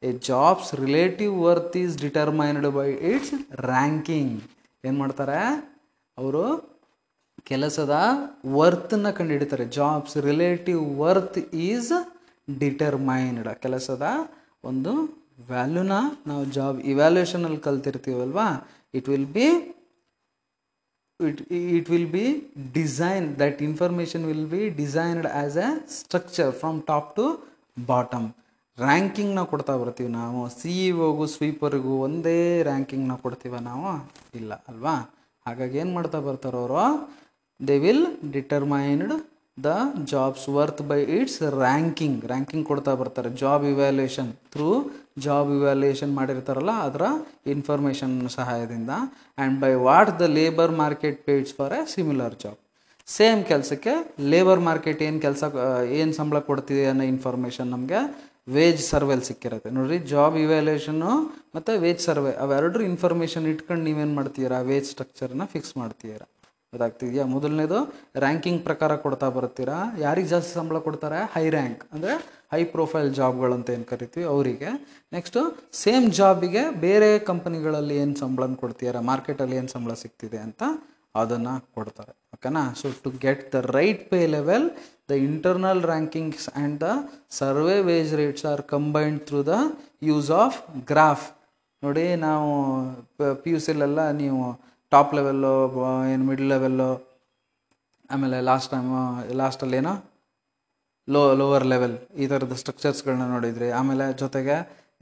[0.10, 3.34] a jobs relative worth is determined by its
[3.74, 4.34] ranking
[4.90, 5.40] ಏನು ಮಾಡ್ತಾರೆ
[6.22, 6.44] ಅವರು
[7.50, 7.94] ಕೆಲಸದ
[8.58, 11.40] ವರ್ತ್ನ ಕಂಡುಹಿಡಿತಾರೆ jobs relative worth
[11.72, 11.92] is
[12.66, 14.06] determined ಕೆಲಸದ
[14.70, 14.92] ಒಂದು
[15.50, 15.96] ವ್ಯಾಲ್ಯೂನ
[16.30, 18.48] ನಾವು ಜಾಬ್ ಇವ್ಯಾಲ್ಯೂಯೇಷನಲ್ಲಿ ಕಲ್ತಿರ್ತೀವಲ್ವಾ
[19.00, 19.48] it will be
[21.30, 21.42] it
[21.80, 22.26] it will be
[22.80, 27.26] design that information will be designed as a structure from top to
[27.92, 28.28] bottom
[28.88, 32.38] ರ್ಯಾಂಕಿಂಗ್ನ ಕೊಡ್ತಾ ಬರ್ತೀವಿ ನಾವು ಸಿ ಸ್ವೀಪರ್ಗೂ ಸ್ವೀಪರಿಗೂ ಒಂದೇ
[32.70, 33.90] ರ್ಯಾಂಕಿಂಗ್ನ ಕೊಡ್ತೀವ ನಾವು
[34.40, 34.96] ಇಲ್ಲ ಅಲ್ವಾ
[35.48, 36.86] ಹಾಗಾಗಿ ಏನು ಮಾಡ್ತಾ ಬರ್ತಾರವರು
[37.70, 38.06] they will
[38.38, 39.14] determined
[39.66, 39.70] the
[40.12, 44.70] jobs worth by its ranking ranking ಕೊಡ್ತಾ ಬರ್ತಾರೆ job evaluation through
[45.26, 47.06] job evaluation ಮಾಡಿರ್ತಾರಲ್ಲ ಅದರ
[47.54, 52.60] ಇನ್ಫಾರ್ಮೇಷನ್ ಸಹಾಯದಿಂದ and by what the labour market pays for a similar job
[53.18, 53.94] same ಕೆಲಸಕ್ಕೆ
[54.34, 55.44] ಲೇಬರ್ ಮಾರ್ಕೆಟ್ ಏನು ಕೆಲಸ
[56.00, 58.02] ಏನು ಸಂಬಳ ಕೊಡ್ತಿದೆ ಅನ್ನೋ ಇನ್ಫಾರ್ಮೇಷನ್ ನಮಗೆ
[58.56, 61.12] ವೇಜ್ ಸರ್ವೆಲ್ ಸಿಕ್ಕಿರುತ್ತೆ ನೋಡಿರಿ ಜಾಬ್ ಇವ್ಯಾಲ್ಯೂಯೇಷನ್ನು
[61.58, 66.28] ಮತ್ತು ವೇಜ್ ಸರ್ವೆ ಅವೆರಡರ ಇನ್ಫಾರ್ಮೇಷನ್ ಇಟ್ಕೊಂಡು ನೀವೇನು ಮಾಡ್ತೀರಾ ವೇಜ್ ಸ್ಟ್ರಕ್ಚರನ್ನ ಫಿಕ್ಸ್ ಮಾಡ್ತೀರಾ
[66.74, 67.78] ಗೊತ್ತಾಗ್ತಿದೆಯಾ ಮೊದಲನೇದು
[68.24, 72.14] ರ್ಯಾಂಕಿಂಗ್ ಪ್ರಕಾರ ಕೊಡ್ತಾ ಬರ್ತೀರಾ ಯಾರಿಗೆ ಜಾಸ್ತಿ ಸಂಬಳ ಕೊಡ್ತಾರೆ ಹೈ ರ್ಯಾಂಕ್ ಅಂದರೆ
[72.54, 73.10] ಹೈ ಪ್ರೊಫೈಲ್
[73.58, 74.70] ಅಂತ ಏನು ಕರಿತೀವಿ ಅವರಿಗೆ
[75.16, 75.42] ನೆಕ್ಸ್ಟು
[75.82, 80.64] ಸೇಮ್ ಜಾಬಿಗೆ ಬೇರೆ ಕಂಪನಿಗಳಲ್ಲಿ ಏನು ಸಂಬಳನ ಕೊಡ್ತೀಯಾರ ಮಾರ್ಕೆಟಲ್ಲಿ ಏನು ಸಂಬಳ ಸಿಗ್ತಿದೆ ಅಂತ
[81.24, 84.68] ಅದನ್ನು ಕೊಡ್ತಾರೆ ಓಕೆನಾ so to get the right pay level
[85.12, 86.90] the internal rankings and the
[87.42, 89.58] survey wage rates are combined through the
[90.10, 90.58] use of
[90.92, 91.26] graph
[91.86, 92.50] ನೋಡಿ ನಾವು
[93.44, 94.42] ಪಿ ಯು ಸಿಲೆಲ್ಲ ನೀವು
[94.94, 95.52] ಟಾಪ್ ಲೆವೆಲ್ಲು
[96.14, 96.90] ಏನು ಮಿಡ್ಲ್ ಲೆವೆಲ್ಲು
[98.14, 99.02] ಆಮೇಲೆ ಲಾಸ್ಟ್ ಟೈಮು
[99.42, 99.94] ಲಾಸ್ಟಲ್ಲಿ ಏನೋ
[101.14, 104.56] ಲೋ ಲೋವರ್ ಲೆವೆಲ್ ಈ ಥರದ ಸ್ಟ್ರಕ್ಚರ್ಸ್ಗಳನ್ನ ನೋಡಿದ್ರಿ ಆಮೇಲೆ ಜೊತೆಗೆ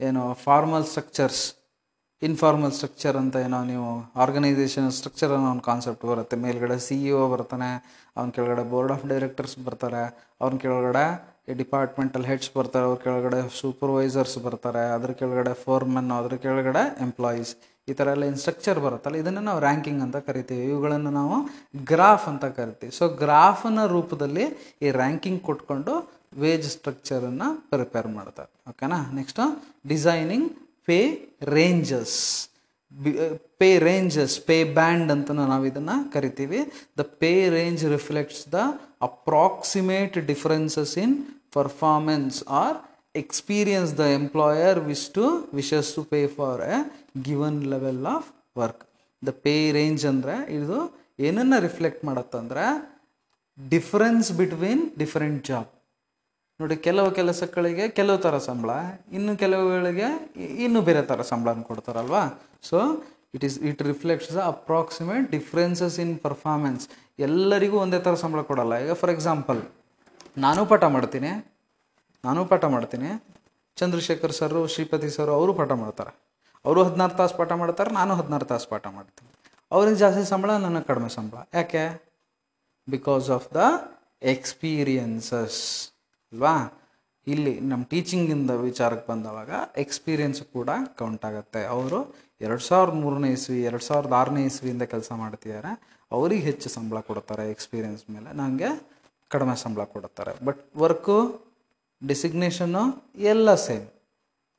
[0.08, 1.42] ಏನು ಫಾರ್ಮಲ್ ಸ್ಟ್ರಕ್ಚರ್ಸ್
[2.28, 3.88] ಇನ್ಫಾರ್ಮಲ್ ಸ್ಟ್ರಕ್ಚರ್ ಅಂತ ಏನೋ ನೀವು
[4.22, 7.68] ಆರ್ಗನೈಸೇಷನ್ ಸ್ಟ್ರಕ್ಚರ್ ಅನ್ನೋ ಒಂದು ಕಾನ್ಸೆಪ್ಟ್ ಬರುತ್ತೆ ಮೇಲ್ಗಡೆ ಸಿ ಇ ಒ ಬರ್ತಾನೆ
[8.16, 10.02] ಅವ್ನ ಕೆಳಗಡೆ ಬೋರ್ಡ್ ಆಫ್ ಡೈರೆಕ್ಟರ್ಸ್ ಬರ್ತಾರೆ
[10.42, 11.04] ಅವ್ನ ಕೆಳಗಡೆ
[11.62, 17.52] ಡಿಪಾರ್ಟ್ಮೆಂಟಲ್ ಹೆಡ್ಸ್ ಬರ್ತಾರೆ ಅವ್ರ ಕೆಳಗಡೆ ಸೂಪರ್ವೈಸರ್ಸ್ ಬರ್ತಾರೆ ಅದ್ರ ಕೆಳಗಡೆ ಫೋರ್ಮೆನ್ ಅದ್ರ ಕೆಳಗಡೆ ಎಂಪ್ಲಾಯೀಸ್
[17.90, 21.36] ಈ ಥರ ಎಲ್ಲ ಇನ್ಸ್ಟ್ರಕ್ಚರ್ ಬರುತ್ತಲ್ಲ ಇದನ್ನು ನಾವು ರ್ಯಾಂಕಿಂಗ್ ಅಂತ ಕರಿತೀವಿ ಇವುಗಳನ್ನು ನಾವು
[21.90, 24.44] ಗ್ರಾಫ್ ಅಂತ ಕರಿತೀವಿ ಸೊ ಗ್ರಾಫ್ನ ರೂಪದಲ್ಲಿ
[24.84, 25.94] ಈ ರ್ಯಾಂಕಿಂಗ್ ಕೊಟ್ಕೊಂಡು
[26.42, 29.44] ವೇಜ್ ಸ್ಟ್ರಕ್ಚರನ್ನು ಪ್ರಿಪೇರ್ ಮಾಡ್ತಾರೆ ಓಕೆನಾ next
[29.92, 30.46] designing
[30.90, 30.98] pay
[31.58, 32.18] ranges
[33.60, 36.60] pay ranges pay band ಅಂತ ನಾವು ಇದನ್ನು ಕರಿತೀವಿ
[37.00, 38.60] the pay range reflects the
[39.08, 41.14] approximate differences in
[41.58, 42.78] performance or
[43.22, 45.24] experience the employer wish to
[45.58, 46.76] wishes to pay for a
[47.28, 48.28] given level of
[48.60, 48.82] work
[49.28, 50.76] the pay range ಅಂದರೆ ಇದು
[51.28, 52.64] ಏನನ್ನು reflect ಮಾಡತ್ತಂದ್ರೆ
[53.74, 55.68] difference between different job
[56.60, 58.70] ನೋಡಿ ಕೆಲವು ಕೆಲಸಗಳಿಗೆ ಕೆಲವು ಥರ ಸಂಬಳ
[59.16, 60.08] ಇನ್ನು ಕೆಲವುಗಳಿಗೆ
[60.64, 62.22] ಇನ್ನೂ ಬೇರೆ ಥರ ಸಂಬಳನ ಕೊಡ್ತಾರಲ್ವಾ
[62.70, 62.78] so
[63.36, 66.84] it is it reflects the approximate differences in performance
[67.28, 69.60] ಎಲ್ಲರಿಗೂ ಒಂದೇ ಥರ ಸಂಬಳ ಕೊಡಲ್ಲ ಈಗ ಫಾರ್ ಎಕ್ಸಾಂಪಲ್
[70.46, 71.32] ನಾನು ಪಾಠ ಮಾಡ್ತೀನಿ
[72.26, 73.10] ನಾನು ಪಾಠ ಮಾಡ್ತೀನಿ
[73.80, 76.12] ಚಂದ್ರಶೇಖರ್ ಸರು ಶ್ರೀಪತಿ ಸರು ಅವರು ಪಾಠ ಮಾಡ್ತಾರೆ
[76.66, 79.30] ಅವರು ಹದಿನಾರು ತಾಸು ಪಾಠ ಮಾಡ್ತಾರೆ ನಾನು ಹದಿನಾರು ತಾಸು ಪಾಠ ಮಾಡ್ತೀನಿ
[79.76, 81.84] ಅವ್ರಿಗೆ ಜಾಸ್ತಿ ಸಂಬಳ ನನಗೆ ಕಡಿಮೆ ಸಂಬಳ ಯಾಕೆ
[82.94, 83.60] ಬಿಕಾಸ್ ಆಫ್ ದ
[84.34, 85.60] ಎಕ್ಸ್ಪೀರಿಯನ್ಸಸ್
[86.32, 86.54] ಅಲ್ವಾ
[87.32, 89.50] ಇಲ್ಲಿ ನಮ್ಮ ಟೀಚಿಂಗಿಂದ ವಿಚಾರಕ್ಕೆ ಬಂದವಾಗ
[89.84, 91.98] ಎಕ್ಸ್ಪೀರಿಯನ್ಸ್ ಕೂಡ ಕೌಂಟ್ ಆಗುತ್ತೆ ಅವರು
[92.46, 95.72] ಎರಡು ಸಾವಿರದ ಮೂರನೇ ಇಸ್ವಿ ಎರಡು ಸಾವಿರದ ಆರನೇ ಇಸ್ವಿಯಿಂದ ಕೆಲಸ ಮಾಡ್ತಿದ್ದಾರೆ
[96.16, 98.70] ಅವ್ರಿಗೆ ಹೆಚ್ಚು ಸಂಬಳ ಕೊಡ್ತಾರೆ ಎಕ್ಸ್ಪೀರಿಯನ್ಸ್ ಮೇಲೆ ನನಗೆ
[99.34, 101.16] ಕಡಿಮೆ ಸಂಬಳ ಕೊಡುತ್ತಾರೆ ಬಟ್ ವರ್ಕು
[102.10, 102.82] ಡೆಸಿಗ್ನೇಷನ್ನು
[103.32, 103.86] ಎಲ್ಲ ಸೇಮ್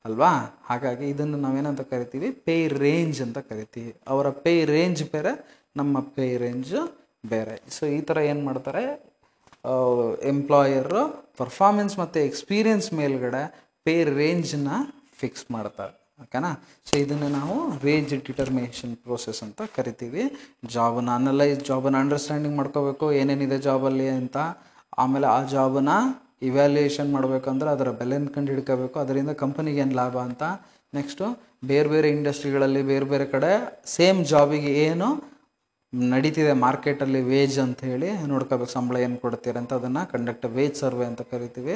[0.07, 0.31] ಅಲ್ವಾ
[0.69, 5.33] ಹಾಗಾಗಿ ಇದನ್ನು ನಾವೇನಂತ ಕರಿತೀವಿ ಪೇ ರೇಂಜ್ ಅಂತ ಕರಿತೀವಿ ಅವರ ಪೇ ರೇಂಜ್ ಬೇರೆ
[5.79, 6.81] ನಮ್ಮ ಪೇ ರೇಂಜು
[7.31, 8.83] ಬೇರೆ ಸೊ ಈ ಥರ ಏನು ಮಾಡ್ತಾರೆ
[10.33, 11.01] ಎಂಪ್ಲಾಯರು
[11.41, 13.43] ಪರ್ಫಾರ್ಮೆನ್ಸ್ ಮತ್ತು ಎಕ್ಸ್ಪೀರಿಯನ್ಸ್ ಮೇಲ್ಗಡೆ
[13.87, 14.71] ಪೇ ರೇಂಜನ್ನ
[15.21, 16.49] ಫಿಕ್ಸ್ ಮಾಡ್ತಾರೆ ಓಕೆನಾ
[16.87, 17.55] ಸೊ ಇದನ್ನು ನಾವು
[17.87, 20.23] ರೇಂಜ್ ಡಿಟರ್ಮಿನೇಷನ್ ಪ್ರೋಸೆಸ್ ಅಂತ ಕರಿತೀವಿ
[20.75, 24.39] ಜಾಬನ್ನ ಅನಲೈಸ್ ಜಾಬನ್ನು ಅಂಡರ್ಸ್ಟ್ಯಾಂಡಿಂಗ್ ಮಾಡ್ಕೋಬೇಕು ಏನೇನಿದೆ ಜಾಬಲ್ಲಿ ಅಂತ
[25.03, 25.91] ಆಮೇಲೆ ಆ ಜಾಬನ್ನ
[26.49, 30.43] ಮಾಡಬೇಕು ಮಾಡಬೇಕಂದ್ರೆ ಅದರ ಬೆಲೆನ ಕಂಡು ಹಿಡ್ಕೋಬೇಕು ಅದರಿಂದ ಕಂಪನಿಗೆ ಏನು ಲಾಭ ಅಂತ
[30.97, 31.25] ನೆಕ್ಸ್ಟು
[31.69, 33.51] ಬೇರೆ ಬೇರೆ ಇಂಡಸ್ಟ್ರಿಗಳಲ್ಲಿ ಬೇರೆ ಬೇರೆ ಕಡೆ
[33.95, 35.07] ಸೇಮ್ ಜಾಬಿಗೆ ಏನು
[36.13, 41.21] ನಡೀತಿದೆ ಮಾರ್ಕೆಟಲ್ಲಿ ವೇಜ್ ಅಂತ ಹೇಳಿ ನೋಡ್ಕೋಬೇಕು ಸಂಬಳ ಏನು ಕೊಡ್ತೀರ ಅಂತ ಅದನ್ನು ಕಂಡಕ್ಟ್ ವೇಜ್ ಸರ್ವೆ ಅಂತ
[41.31, 41.75] ಕರಿತೀವಿ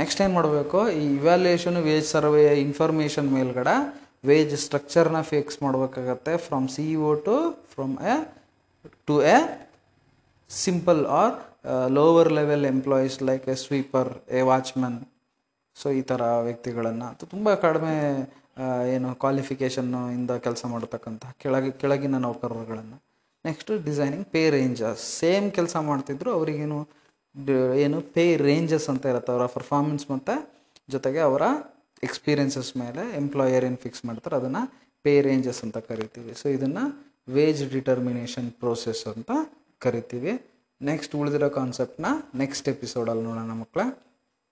[0.00, 3.74] ನೆಕ್ಸ್ಟ್ ಏನು ಮಾಡಬೇಕು ಈ ಇವ್ಯಾಲ್ಯೂಯೇಷನ್ ವೇಜ್ ಸರ್ವೆ ಇನ್ಫಾರ್ಮೇಷನ್ ಮೇಲ್ಗಡೆ
[4.30, 6.96] ವೇಜ್ ಸ್ಟ್ರಕ್ಚರ್ನ ಫಿಕ್ಸ್ ಮಾಡಬೇಕಾಗತ್ತೆ from C E
[7.28, 7.36] to
[7.74, 8.16] from a
[9.10, 9.38] to a
[10.64, 11.36] simple or
[11.96, 14.98] lower level employees like a sweeper a watchman
[15.80, 17.94] so ಈ ಥರ ವ್ಯಕ್ತಿಗಳನ್ನು ತುಂಬ ಕಡಿಮೆ
[18.94, 22.98] ಏನು ಕ್ವಾಲಿಫಿಕೇಷನ್ನು ಇಂದ ಕೆಲಸ ಮಾಡತಕ್ಕಂಥ ಕೆಳಗೆ ಕೆಳಗಿನ ನೌಕರರುಗಳನ್ನು
[23.48, 26.78] next designing pay ranges same ಕೆಲಸ ಮಾಡ್ತಿದ್ರು ಅವರಿಗೇನು
[27.84, 30.34] ಏನು ಪೇ ರೇಂಜಸ್ ಅಂತ ಇರುತ್ತೆ ಅವರ ಪರ್ಫಾರ್ಮೆನ್ಸ್ ಮತ್ತು
[30.94, 31.44] ಜೊತೆಗೆ ಅವರ
[32.08, 34.62] ಎಕ್ಸ್ಪೀರಿಯೆನ್ಸಸ್ ಮೇಲೆ ಎಂಪ್ಲಾಯರ್ ಏನು ಫಿಕ್ಸ್ ಮಾಡ್ತಾರೆ ಅದನ್ನು
[35.04, 36.84] ಪೇ ರೇಂಜಸ್ ಅಂತ ಕರಿತೀವಿ ಸೊ ಇದನ್ನು
[37.36, 39.30] ವೇಜ್ ಡಿಟರ್ಮಿನೇಷನ್ ಪ್ರೋಸೆಸ್ ಅಂತ
[39.84, 40.32] ಕರಿತೀವಿ
[40.88, 42.10] ನೆಕ್ಸ್ಟ್ ಉಳಿದಿರೋ ಕಾನ್ಸೆಪ್ಟನ್ನ
[42.42, 43.88] ನೆಕ್ಸ್ಟ್ ಎಪಿಸೋಡಲ್ಲಿ ನೋಡೋಣ ಮಕ್ಕಳೇ